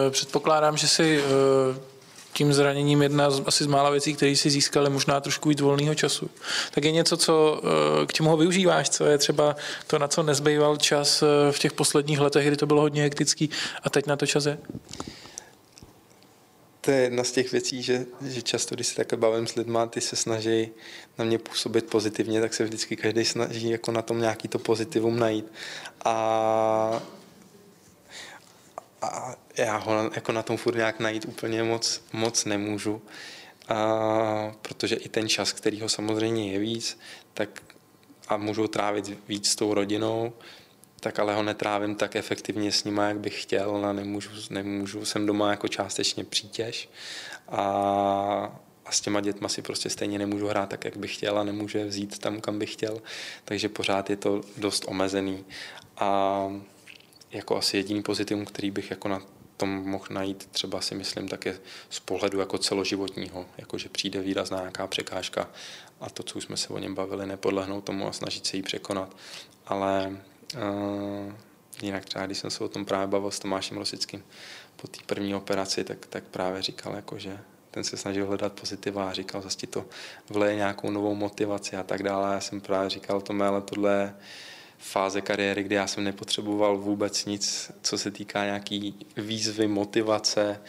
Eh, 0.08 0.12
předpokládám, 0.12 0.78
že 0.78 0.88
si 0.88 1.24
uh 1.24 2.00
tím 2.34 2.54
zraněním 2.54 3.02
jedna 3.02 3.32
z, 3.32 3.42
asi 3.46 3.64
z 3.64 3.68
mála 3.68 3.90
věcí, 3.90 4.14
které 4.14 4.36
si 4.36 4.50
získali 4.50 4.90
možná 4.90 5.22
trošku 5.22 5.50
víc 5.50 5.62
volného 5.62 5.96
času. 5.96 6.30
Tak 6.72 6.84
je 6.84 6.92
něco, 6.92 7.18
co, 7.18 7.62
eh, 7.64 8.06
k 8.06 8.14
čemu 8.14 8.30
ho 8.30 8.38
využíváš, 8.38 8.90
co 8.90 9.06
je 9.06 9.18
třeba 9.18 9.56
to, 9.88 10.00
na 10.00 10.08
co 10.08 10.24
nezbýval 10.24 10.78
čas 10.78 11.24
v 11.52 11.60
těch 11.60 11.74
posledních 11.74 12.20
letech, 12.20 12.48
kdy 12.48 12.58
to 12.58 12.66
bylo 12.66 12.82
hodně 12.82 13.02
hektický 13.02 13.50
a 13.84 13.90
teď 13.90 14.08
na 14.08 14.16
to 14.16 14.26
čas 14.26 14.46
je? 14.46 14.58
To 16.82 16.92
je 16.92 16.98
jedna 16.98 17.24
z 17.24 17.32
těch 17.32 17.52
věcí, 17.52 17.84
že, 17.84 18.06
že 18.22 18.42
často, 18.42 18.76
když 18.76 18.88
se 18.88 18.96
takhle 18.96 19.18
bavím 19.18 19.48
s 19.48 19.56
lidmi, 19.56 19.80
ty 19.90 20.02
se 20.02 20.16
snaží 20.16 20.70
na 21.18 21.26
mě 21.26 21.38
působit 21.38 21.90
pozitivně, 21.90 22.42
tak 22.42 22.54
se 22.54 22.64
vždycky 22.64 22.96
každý 22.96 23.26
snaží 23.26 23.70
jako 23.70 23.92
na 23.92 24.02
tom 24.02 24.22
nějaký 24.22 24.48
to 24.48 24.60
pozitivum 24.60 25.20
najít. 25.20 25.52
A 26.06 27.02
a 29.02 29.36
já 29.58 29.78
ho 29.78 30.12
jako 30.16 30.32
na 30.32 30.44
tom 30.44 30.58
furt 30.58 30.76
nějak 30.76 31.00
najít 31.00 31.26
úplně 31.26 31.64
moc, 31.64 32.02
moc 32.14 32.46
nemůžu, 32.46 33.02
a, 33.68 34.56
protože 34.62 34.96
i 34.96 35.10
ten 35.10 35.30
čas, 35.30 35.52
který 35.52 35.82
ho 35.82 35.90
samozřejmě 35.90 36.52
je 36.52 36.60
víc, 36.60 37.00
tak 37.34 37.62
a 38.28 38.38
můžu 38.38 38.68
trávit 38.68 39.28
víc 39.28 39.50
s 39.50 39.56
tou 39.56 39.74
rodinou, 39.74 40.34
tak 41.00 41.20
ale 41.20 41.36
ho 41.36 41.44
netrávím 41.44 41.96
tak 41.96 42.16
efektivně 42.16 42.72
s 42.72 42.84
nima, 42.84 43.08
jak 43.08 43.20
bych 43.20 43.42
chtěl 43.42 43.86
a 43.86 43.94
nemůžu, 43.94 44.30
nemůžu 44.50 45.06
jsem 45.06 45.26
doma 45.26 45.52
jako 45.52 45.68
částečně 45.68 46.24
přítěž 46.24 46.90
a, 47.48 47.62
a 48.86 48.92
s 48.92 49.02
těma 49.02 49.22
dětma 49.22 49.50
si 49.50 49.62
prostě 49.62 49.90
stejně 49.90 50.20
nemůžu 50.20 50.48
hrát 50.48 50.70
tak, 50.70 50.86
jak 50.86 50.98
bych 50.98 51.16
chtěl 51.16 51.40
a 51.40 51.44
nemůžu 51.44 51.78
je 51.78 51.86
vzít 51.86 52.20
tam, 52.20 52.42
kam 52.42 52.60
bych 52.60 52.74
chtěl, 52.74 53.02
takže 53.46 53.70
pořád 53.70 54.10
je 54.10 54.16
to 54.16 54.42
dost 54.58 54.86
omezený 54.88 55.46
a 55.98 56.52
jako 57.32 57.58
asi 57.58 57.78
jediný 57.78 58.04
pozitivum, 58.04 58.46
který 58.46 58.72
bych 58.72 58.92
jako 58.92 59.08
na 59.08 59.22
tom 59.58 59.70
mohl 59.70 60.06
najít 60.10 60.46
třeba 60.52 60.82
si 60.82 60.96
myslím 60.96 61.28
také 61.28 61.60
z 61.90 62.00
pohledu 62.00 62.40
jako 62.40 62.58
celoživotního, 62.58 63.46
jako 63.58 63.78
že 63.78 63.90
přijde 63.90 64.22
výrazná 64.22 64.58
nějaká 64.58 64.88
překážka 64.88 65.50
a 66.00 66.10
to, 66.10 66.24
co 66.24 66.38
už 66.38 66.44
jsme 66.44 66.58
se 66.58 66.74
o 66.74 66.80
něm 66.80 66.96
bavili, 66.96 67.26
nepodlehnout 67.26 67.84
tomu 67.84 68.08
a 68.08 68.12
snažit 68.12 68.48
se 68.48 68.58
jí 68.58 68.64
překonat. 68.64 69.16
Ale 69.66 70.18
uh, 70.56 71.34
jinak 71.82 72.06
třeba, 72.06 72.26
když 72.26 72.38
jsem 72.38 72.50
se 72.50 72.64
o 72.64 72.70
tom 72.70 72.86
právě 72.86 73.08
bavil 73.08 73.32
s 73.32 73.40
Tomášem 73.40 73.78
Rosickým 73.78 74.24
po 74.76 74.88
té 74.88 75.00
první 75.06 75.36
operaci, 75.36 75.84
tak, 75.84 76.06
tak 76.06 76.24
právě 76.24 76.62
říkal, 76.62 76.96
jako, 76.96 77.20
že 77.20 77.40
ten 77.72 77.84
se 77.84 77.98
snažil 77.98 78.28
hledat 78.28 78.54
pozitiva 78.54 79.10
a 79.10 79.14
říkal, 79.14 79.42
zase 79.42 79.58
ti 79.58 79.68
to 79.68 79.86
vleje 80.30 80.56
nějakou 80.56 80.92
novou 80.92 81.16
motivaci 81.16 81.76
a 81.76 81.84
tak 81.84 82.04
dále. 82.04 82.34
Já 82.34 82.40
jsem 82.40 82.62
právě 82.62 82.90
říkal 82.90 83.22
tomu, 83.22 83.44
ale 83.44 83.62
tohle 83.62 83.94
je 83.94 84.14
fáze 84.78 85.22
kariéry, 85.22 85.64
kdy 85.64 85.76
já 85.76 85.88
jsem 85.88 86.04
nepotřeboval 86.04 86.78
vůbec 86.78 87.26
nic, 87.26 87.72
co 87.82 87.98
se 87.98 88.12
týká 88.12 88.46
nějaký 88.46 89.06
výzvy, 89.18 89.68
motivace, 89.68 90.62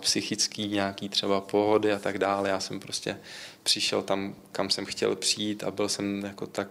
psychický 0.00 0.68
nějaký 0.68 1.08
třeba 1.08 1.40
pohody 1.40 1.92
a 1.92 1.98
tak 1.98 2.18
dále. 2.18 2.48
Já 2.48 2.60
jsem 2.60 2.80
prostě 2.80 3.20
přišel 3.62 4.02
tam, 4.02 4.34
kam 4.52 4.70
jsem 4.70 4.84
chtěl 4.84 5.16
přijít 5.16 5.64
a 5.64 5.70
byl 5.70 5.88
jsem 5.88 6.24
jako 6.24 6.46
tak 6.46 6.68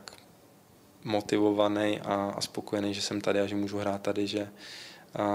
motivovaný 1.03 1.99
a, 1.99 2.33
a 2.35 2.41
spokojený, 2.41 2.93
že 2.93 3.01
jsem 3.01 3.21
tady 3.21 3.41
a 3.41 3.45
že 3.45 3.55
můžu 3.55 3.77
hrát 3.77 4.01
tady, 4.01 4.27
že 4.27 4.49
a 5.15 5.25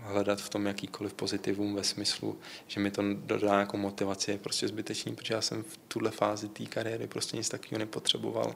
hledat 0.00 0.40
v 0.40 0.48
tom 0.48 0.66
jakýkoliv 0.66 1.14
pozitivum 1.14 1.74
ve 1.74 1.84
smyslu, 1.84 2.38
že 2.66 2.80
mi 2.80 2.90
to 2.90 3.02
dodá 3.14 3.48
nějakou 3.48 3.76
motivaci, 3.76 4.30
je 4.30 4.38
prostě 4.38 4.68
zbytečný, 4.68 5.14
protože 5.14 5.34
já 5.34 5.40
jsem 5.40 5.62
v 5.62 5.76
tuhle 5.88 6.10
fázi 6.10 6.48
té 6.48 6.64
kariéry 6.64 7.06
prostě 7.06 7.36
nic 7.36 7.48
takového 7.48 7.78
nepotřeboval 7.78 8.54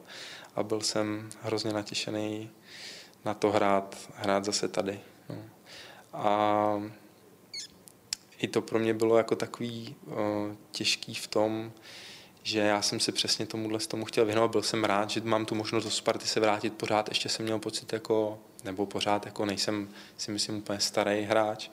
a 0.57 0.63
byl 0.63 0.81
jsem 0.81 1.31
hrozně 1.43 1.73
natěšený 1.73 2.51
na 3.25 3.35
to 3.35 3.51
hrát, 3.51 3.97
hrát 4.15 4.45
zase 4.45 4.69
tady. 4.69 5.01
No. 5.29 5.37
A 6.13 6.83
i 8.39 8.49
to 8.49 8.63
pro 8.63 8.79
mě 8.79 8.95
bylo 8.95 9.17
jako 9.17 9.37
takový 9.37 9.97
uh, 10.07 10.15
těžký 10.71 11.15
v 11.15 11.27
tom, 11.27 11.73
že 12.43 12.59
já 12.59 12.83
jsem 12.83 13.01
se 13.01 13.13
přesně 13.13 13.47
tomuhle 13.47 13.81
z 13.81 13.87
tomu 13.87 14.05
chtěl 14.05 14.25
věnovat. 14.25 14.51
Byl 14.51 14.63
jsem 14.63 14.85
rád, 14.85 15.11
že 15.11 15.21
mám 15.21 15.47
tu 15.47 15.55
možnost 15.55 15.85
do 15.85 15.91
Sparty 15.91 16.27
se 16.27 16.41
vrátit 16.41 16.75
pořád. 16.75 17.09
Ještě 17.09 17.29
jsem 17.29 17.45
měl 17.45 17.59
pocit, 17.59 17.93
jako, 17.93 18.39
nebo 18.65 18.87
pořád 18.87 19.27
jako 19.27 19.45
nejsem, 19.45 19.89
si 20.17 20.31
myslím, 20.31 20.57
úplně 20.57 20.81
starý 20.81 21.23
hráč, 21.23 21.71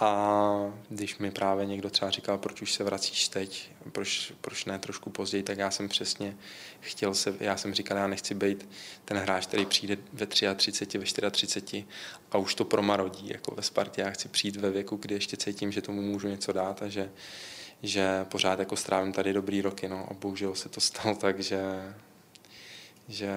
a 0.00 0.72
když 0.88 1.18
mi 1.18 1.30
právě 1.30 1.66
někdo 1.66 1.90
třeba 1.90 2.10
říkal, 2.10 2.38
proč 2.38 2.62
už 2.62 2.72
se 2.72 2.84
vracíš 2.84 3.28
teď, 3.28 3.70
proč, 3.92 4.32
proč 4.40 4.64
ne 4.64 4.78
trošku 4.78 5.10
později, 5.10 5.42
tak 5.42 5.58
já 5.58 5.70
jsem 5.70 5.88
přesně 5.88 6.36
chtěl 6.80 7.14
se, 7.14 7.34
já 7.40 7.56
jsem 7.56 7.74
říkal, 7.74 7.96
já 7.96 8.06
nechci 8.06 8.34
být 8.34 8.68
ten 9.04 9.16
hráč, 9.16 9.46
který 9.46 9.66
přijde 9.66 9.96
ve 10.12 10.26
33, 10.26 10.98
ve 10.98 11.30
34 11.30 11.86
a 12.30 12.38
už 12.38 12.54
to 12.54 12.64
promarodí, 12.64 13.28
jako 13.28 13.54
ve 13.54 13.62
Spartě. 13.62 14.00
Já 14.00 14.10
chci 14.10 14.28
přijít 14.28 14.56
ve 14.56 14.70
věku, 14.70 14.96
kdy 14.96 15.14
ještě 15.14 15.36
cítím, 15.36 15.72
že 15.72 15.82
tomu 15.82 16.02
můžu 16.02 16.28
něco 16.28 16.52
dát 16.52 16.82
a 16.82 16.88
že, 16.88 17.10
že 17.82 18.24
pořád 18.28 18.58
jako 18.58 18.76
strávím 18.76 19.12
tady 19.12 19.32
dobrý 19.32 19.62
roky. 19.62 19.88
No. 19.88 20.06
A 20.10 20.14
bohužel 20.14 20.54
se 20.54 20.68
to 20.68 20.80
stalo 20.80 21.14
tak, 21.14 21.40
že, 21.40 21.62
že 23.08 23.30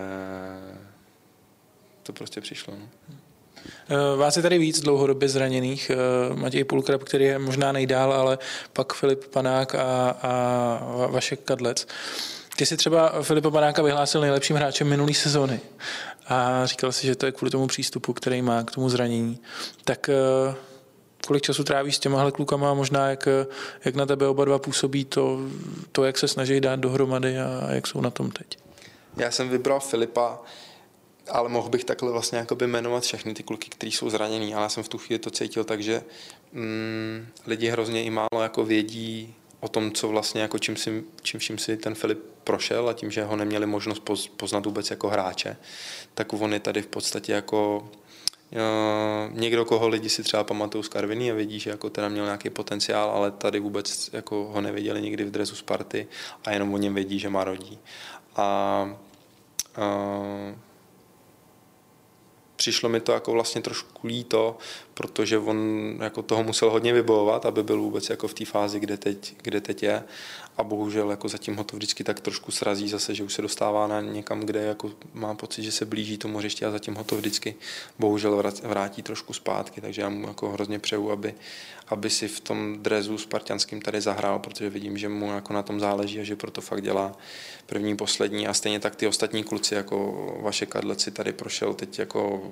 to 2.04 2.14
prostě 2.14 2.42
přišlo. 2.42 2.74
No. 2.80 2.90
Eh, 3.90 4.18
vás 4.18 4.38
je 4.38 4.44
tady 4.44 4.58
víc 4.58 4.80
dlouhodobě 4.80 5.30
zraněných. 5.30 5.92
Eh, 5.94 6.36
Matěj 6.36 6.64
Pulkrab, 6.64 7.04
který 7.04 7.26
je 7.26 7.40
možná 7.40 7.72
nejdál, 7.72 8.14
ale 8.14 8.38
pak 8.74 8.94
Filip 8.94 9.26
Panák 9.28 9.76
a, 9.76 10.10
a 10.10 11.08
Vašek 11.08 11.40
Kadlec. 11.40 11.88
Ty 12.58 12.66
si 12.66 12.78
třeba 12.78 13.24
Filipa 13.24 13.52
Panáka 13.52 13.82
vyhlásil 13.82 14.22
nejlepším 14.22 14.56
hráčem 14.56 14.90
minulý 14.90 15.14
sezóny 15.14 15.60
a 16.28 16.66
říkal 16.66 16.92
si, 16.92 17.08
že 17.08 17.16
to 17.16 17.26
je 17.26 17.32
kvůli 17.32 17.52
tomu 17.52 17.68
přístupu, 17.68 18.14
který 18.14 18.42
má 18.42 18.64
k 18.64 18.72
tomu 18.72 18.90
zranění. 18.90 19.40
Tak 19.84 20.10
eh, 20.10 20.56
kolik 21.28 21.44
času 21.44 21.64
trávíš 21.64 21.96
s 21.96 22.00
těmahle 22.00 22.32
klukama 22.32 22.72
a 22.72 22.74
možná 22.74 23.10
jak, 23.10 23.28
jak 23.86 23.96
na 23.96 24.06
tebe 24.06 24.28
oba 24.28 24.46
dva 24.46 24.60
působí 24.60 25.06
to, 25.06 25.40
to, 25.92 26.04
jak 26.04 26.18
se 26.18 26.28
snaží 26.28 26.60
dát 26.60 26.80
dohromady 26.80 27.40
a 27.40 27.68
jak 27.72 27.88
jsou 27.88 28.02
na 28.02 28.10
tom 28.10 28.32
teď? 28.32 28.58
Já 29.18 29.32
jsem 29.32 29.50
vybral 29.50 29.80
Filipa, 29.80 30.40
ale 31.30 31.50
mohl 31.50 31.70
bych 31.70 31.84
takhle 31.84 32.12
vlastně 32.12 32.38
jakoby 32.38 32.68
jmenovat 32.68 33.04
všechny 33.04 33.34
ty 33.34 33.44
kluky, 33.44 33.70
kteří 33.70 33.92
jsou 33.92 34.10
zranění, 34.10 34.56
ale 34.56 34.64
já 34.64 34.70
jsem 34.70 34.84
v 34.84 34.90
tu 34.90 34.98
chvíli 34.98 35.20
to 35.20 35.30
cítil 35.30 35.64
tak, 35.64 35.84
že 35.84 36.04
mm, 36.54 37.28
lidi 37.48 37.70
hrozně 37.70 38.04
i 38.04 38.10
málo 38.10 38.42
jako 38.42 38.66
vědí 38.66 39.36
o 39.60 39.68
tom, 39.68 39.92
co 39.92 40.08
vlastně 40.08 40.42
jako 40.42 40.60
čím 40.60 40.76
si, 40.76 41.04
čím, 41.22 41.40
čím 41.40 41.58
si 41.58 41.78
ten 41.78 41.96
Filip 41.96 42.20
prošel 42.44 42.90
a 42.90 42.94
tím, 42.94 43.12
že 43.12 43.24
ho 43.24 43.36
neměli 43.36 43.66
možnost 43.66 44.02
poznat 44.38 44.66
vůbec 44.66 44.90
jako 44.90 45.10
hráče, 45.10 45.58
tak 46.14 46.34
on 46.34 46.54
je 46.54 46.60
tady 46.60 46.82
v 46.82 46.88
podstatě 46.88 47.34
jako 47.34 47.90
někdo, 49.32 49.66
koho 49.66 49.88
lidi 49.88 50.10
si 50.10 50.24
třeba 50.24 50.44
pamatují 50.44 50.84
z 50.84 50.88
Karviny 50.88 51.32
a 51.32 51.34
vidí, 51.34 51.60
že 51.60 51.70
jako 51.70 51.90
teda 51.90 52.10
měl 52.10 52.26
nějaký 52.26 52.50
potenciál, 52.50 53.10
ale 53.10 53.32
tady 53.32 53.60
vůbec 53.60 54.10
jako 54.14 54.52
ho 54.54 54.62
neviděli 54.62 55.02
nikdy 55.02 55.24
v 55.24 55.32
dresu 55.32 55.56
Sparty 55.56 56.08
a 56.46 56.52
jenom 56.52 56.74
o 56.74 56.78
něm 56.78 56.94
vědí, 56.94 57.20
že 57.20 57.30
má 57.30 57.44
rodí. 57.44 57.80
A 58.36 58.98
uh, 59.78 60.56
přišlo 62.56 62.90
mi 62.90 63.00
to 63.00 63.12
jako 63.12 63.32
vlastně 63.32 63.62
trošku 63.62 63.93
líto, 64.04 64.58
protože 64.94 65.38
on 65.38 65.58
jako 66.02 66.22
toho 66.22 66.44
musel 66.44 66.70
hodně 66.70 66.94
vybojovat, 66.94 67.46
aby 67.46 67.64
byl 67.64 67.82
vůbec 67.82 68.10
jako 68.10 68.28
v 68.28 68.34
té 68.34 68.46
fázi, 68.46 68.80
kde 68.80 68.98
teď, 68.98 69.36
kde 69.42 69.62
teď 69.62 69.84
je. 69.84 70.04
A 70.58 70.64
bohužel 70.64 71.12
jako 71.12 71.28
zatím 71.28 71.56
ho 71.56 71.64
to 71.64 71.76
vždycky 71.76 72.04
tak 72.04 72.20
trošku 72.20 72.52
srazí 72.52 72.90
zase, 72.90 73.16
že 73.16 73.24
už 73.24 73.34
se 73.34 73.42
dostává 73.42 73.88
na 73.88 74.02
někam, 74.02 74.40
kde 74.40 74.62
jako 74.62 74.92
má 75.14 75.36
pocit, 75.36 75.64
že 75.64 75.72
se 75.72 75.86
blíží 75.86 76.18
tomu 76.18 76.38
hřišti 76.38 76.66
a 76.66 76.72
zatím 76.72 76.96
ho 76.96 77.04
to 77.04 77.16
vždycky 77.16 77.56
bohužel 78.00 78.44
vrátí 78.64 79.04
trošku 79.04 79.34
zpátky, 79.34 79.82
takže 79.82 80.02
já 80.02 80.10
mu 80.10 80.28
jako 80.28 80.50
hrozně 80.50 80.80
přeju, 80.80 81.12
aby, 81.12 81.34
aby 81.88 82.10
si 82.10 82.28
v 82.28 82.40
tom 82.40 82.78
drezu 82.80 83.18
spartianským 83.18 83.82
tady 83.82 84.02
zahrál, 84.02 84.40
protože 84.40 84.70
vidím, 84.70 84.98
že 84.98 85.10
mu 85.10 85.32
jako 85.32 85.54
na 85.54 85.64
tom 85.64 85.80
záleží 85.80 86.20
a 86.20 86.24
že 86.24 86.36
proto 86.36 86.62
fakt 86.62 86.84
dělá 86.84 87.16
první, 87.66 87.98
poslední. 87.98 88.48
A 88.48 88.54
stejně 88.54 88.80
tak 88.80 88.96
ty 88.96 89.08
ostatní 89.08 89.44
kluci, 89.44 89.76
jako 89.76 90.38
vaše 90.42 90.66
kadleci 90.66 91.12
tady 91.12 91.34
prošel 91.34 91.74
teď 91.74 92.00
jako 92.00 92.52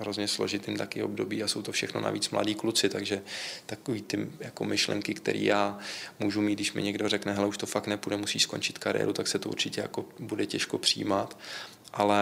hrozně 0.00 0.28
složitým 0.28 0.76
taky 0.76 1.02
období 1.02 1.42
a 1.42 1.48
jsou 1.48 1.62
to 1.62 1.72
všechno 1.72 2.00
navíc 2.00 2.30
mladí 2.30 2.54
kluci, 2.54 2.88
takže 2.88 3.22
takový 3.66 4.02
ty 4.02 4.26
jako 4.40 4.64
myšlenky, 4.64 5.14
které 5.14 5.38
já 5.38 5.78
můžu 6.18 6.40
mít, 6.40 6.54
když 6.54 6.72
mi 6.72 6.82
někdo 6.82 7.08
řekne, 7.08 7.32
hele, 7.32 7.46
už 7.46 7.58
to 7.58 7.66
fakt 7.66 7.86
nepůjde, 7.86 8.16
musí 8.16 8.38
skončit 8.38 8.78
kariéru, 8.78 9.12
tak 9.12 9.28
se 9.28 9.38
to 9.38 9.48
určitě 9.48 9.80
jako 9.80 10.04
bude 10.18 10.46
těžko 10.46 10.78
přijímat, 10.78 11.38
ale 11.92 12.18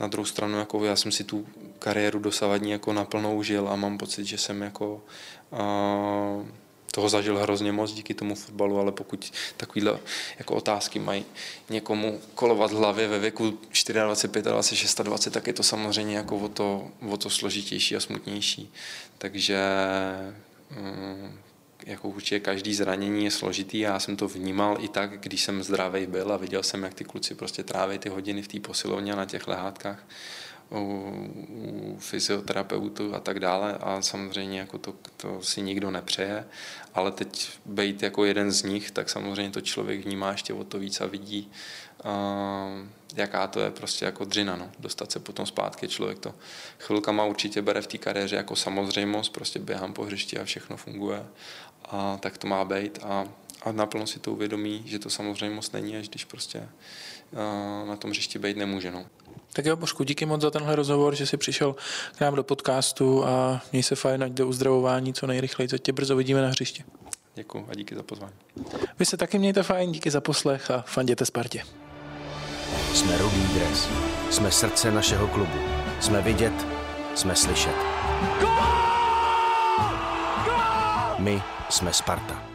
na 0.00 0.06
druhou 0.06 0.24
stranu 0.24 0.58
jako 0.58 0.84
já 0.84 0.96
jsem 0.96 1.12
si 1.12 1.24
tu 1.24 1.46
kariéru 1.78 2.18
dosavadní 2.18 2.70
jako 2.70 2.92
naplno 2.92 3.42
žil 3.42 3.68
a 3.68 3.76
mám 3.76 3.98
pocit, 3.98 4.24
že 4.24 4.38
jsem 4.38 4.62
jako 4.62 5.02
uh, 5.50 6.46
toho 6.90 7.08
zažil 7.08 7.38
hrozně 7.38 7.72
moc 7.72 7.92
díky 7.92 8.14
tomu 8.14 8.34
fotbalu, 8.34 8.78
ale 8.78 8.92
pokud 8.92 9.32
takovýhle 9.56 9.98
jako 10.38 10.54
otázky 10.54 10.98
mají 10.98 11.24
někomu 11.70 12.20
kolovat 12.34 12.72
hlavě 12.72 13.08
ve 13.08 13.18
věku 13.18 13.50
24, 13.50 13.98
25, 13.98 14.44
26, 14.44 15.00
20, 15.00 15.32
tak 15.32 15.46
je 15.46 15.52
to 15.52 15.62
samozřejmě 15.62 16.16
jako 16.16 16.36
o 16.36 16.48
to, 16.48 16.88
o 17.08 17.16
to 17.16 17.30
složitější 17.30 17.96
a 17.96 18.00
smutnější. 18.00 18.72
Takže 19.18 19.58
mm, 20.70 21.38
jako 21.86 22.08
určitě 22.08 22.40
každý 22.40 22.74
zranění 22.74 23.24
je 23.24 23.30
složitý. 23.30 23.78
Já 23.78 23.98
jsem 23.98 24.16
to 24.16 24.28
vnímal 24.28 24.76
i 24.80 24.88
tak, 24.88 25.20
když 25.20 25.42
jsem 25.42 25.62
zdravý 25.62 26.06
byl 26.06 26.32
a 26.32 26.36
viděl 26.36 26.62
jsem, 26.62 26.82
jak 26.82 26.94
ty 26.94 27.04
kluci 27.04 27.34
prostě 27.34 27.62
tráví 27.62 27.98
ty 27.98 28.08
hodiny 28.08 28.42
v 28.42 28.48
té 28.48 28.60
posilovně 28.60 29.16
na 29.16 29.24
těch 29.24 29.48
lehátkách 29.48 30.04
u, 30.70 31.12
u 31.48 31.96
fyzioterapeutů 31.98 33.14
a 33.14 33.20
tak 33.20 33.40
dále 33.40 33.78
a 33.80 34.02
samozřejmě 34.02 34.58
jako 34.58 34.78
to, 34.78 34.94
to 35.16 35.42
si 35.42 35.62
nikdo 35.62 35.90
nepřeje, 35.90 36.44
ale 36.94 37.10
teď 37.10 37.50
být 37.66 38.02
jako 38.02 38.24
jeden 38.24 38.50
z 38.50 38.62
nich, 38.62 38.90
tak 38.90 39.10
samozřejmě 39.10 39.50
to 39.50 39.60
člověk 39.60 40.04
vnímá 40.04 40.30
ještě 40.30 40.54
o 40.54 40.64
to 40.64 40.78
víc 40.78 41.00
a 41.00 41.06
vidí, 41.06 41.50
uh, 42.04 42.10
jaká 43.14 43.46
to 43.46 43.60
je 43.60 43.70
prostě 43.70 44.04
jako 44.04 44.24
dřina, 44.24 44.56
no. 44.56 44.70
dostat 44.78 45.12
se 45.12 45.20
potom 45.20 45.46
zpátky, 45.46 45.88
člověk 45.88 46.18
to 46.18 46.34
chvilkama 46.78 47.24
určitě 47.24 47.62
bere 47.62 47.82
v 47.82 47.86
té 47.86 47.98
kariéře 47.98 48.36
jako 48.36 48.56
samozřejmost, 48.56 49.32
prostě 49.32 49.58
běhám 49.58 49.92
po 49.92 50.04
hřišti 50.04 50.38
a 50.38 50.44
všechno 50.44 50.76
funguje 50.76 51.26
a 51.84 52.18
tak 52.20 52.38
to 52.38 52.46
má 52.46 52.64
být 52.64 52.98
a, 53.02 53.24
a 53.62 53.72
naplno 53.72 54.06
si 54.06 54.18
to 54.18 54.32
uvědomí, 54.32 54.82
že 54.86 54.98
to 54.98 55.10
samozřejmost 55.10 55.72
není, 55.72 55.96
až 55.96 56.08
když 56.08 56.24
prostě 56.24 56.68
uh, 57.32 57.88
na 57.88 57.96
tom 57.96 58.10
hřišti 58.10 58.38
být 58.38 58.56
nemůže. 58.56 58.90
No. 58.90 59.06
Tak 59.52 59.66
jo, 59.66 59.76
Božku, 59.76 60.04
díky 60.04 60.26
moc 60.26 60.40
za 60.40 60.50
tenhle 60.50 60.76
rozhovor, 60.76 61.14
že 61.14 61.26
jsi 61.26 61.36
přišel 61.36 61.76
k 62.16 62.20
nám 62.20 62.34
do 62.34 62.42
podcastu 62.42 63.24
a 63.24 63.62
měj 63.72 63.82
se 63.82 63.96
fajn, 63.96 64.22
ať 64.22 64.32
do 64.32 64.48
uzdravování 64.48 65.14
co 65.14 65.26
nejrychleji, 65.26 65.68
co 65.68 65.78
tě 65.78 65.92
brzo 65.92 66.16
vidíme 66.16 66.42
na 66.42 66.48
hřišti. 66.48 66.84
Děkuji 67.34 67.66
a 67.70 67.74
díky 67.74 67.94
za 67.94 68.02
pozvání. 68.02 68.34
Vy 68.98 69.06
se 69.06 69.16
taky 69.16 69.38
mějte 69.38 69.62
fajn, 69.62 69.92
díky 69.92 70.10
za 70.10 70.20
poslech 70.20 70.70
a 70.70 70.84
fanděte 70.86 71.26
Spartě. 71.26 71.62
Jsme 72.94 73.18
rudý 73.18 73.48
dres. 73.54 73.88
Jsme 74.30 74.50
srdce 74.50 74.90
našeho 74.90 75.28
klubu. 75.28 75.58
Jsme 76.00 76.22
vidět, 76.22 76.66
jsme 77.14 77.36
slyšet. 77.36 77.74
My 81.18 81.42
jsme 81.70 81.92
Sparta. 81.92 82.49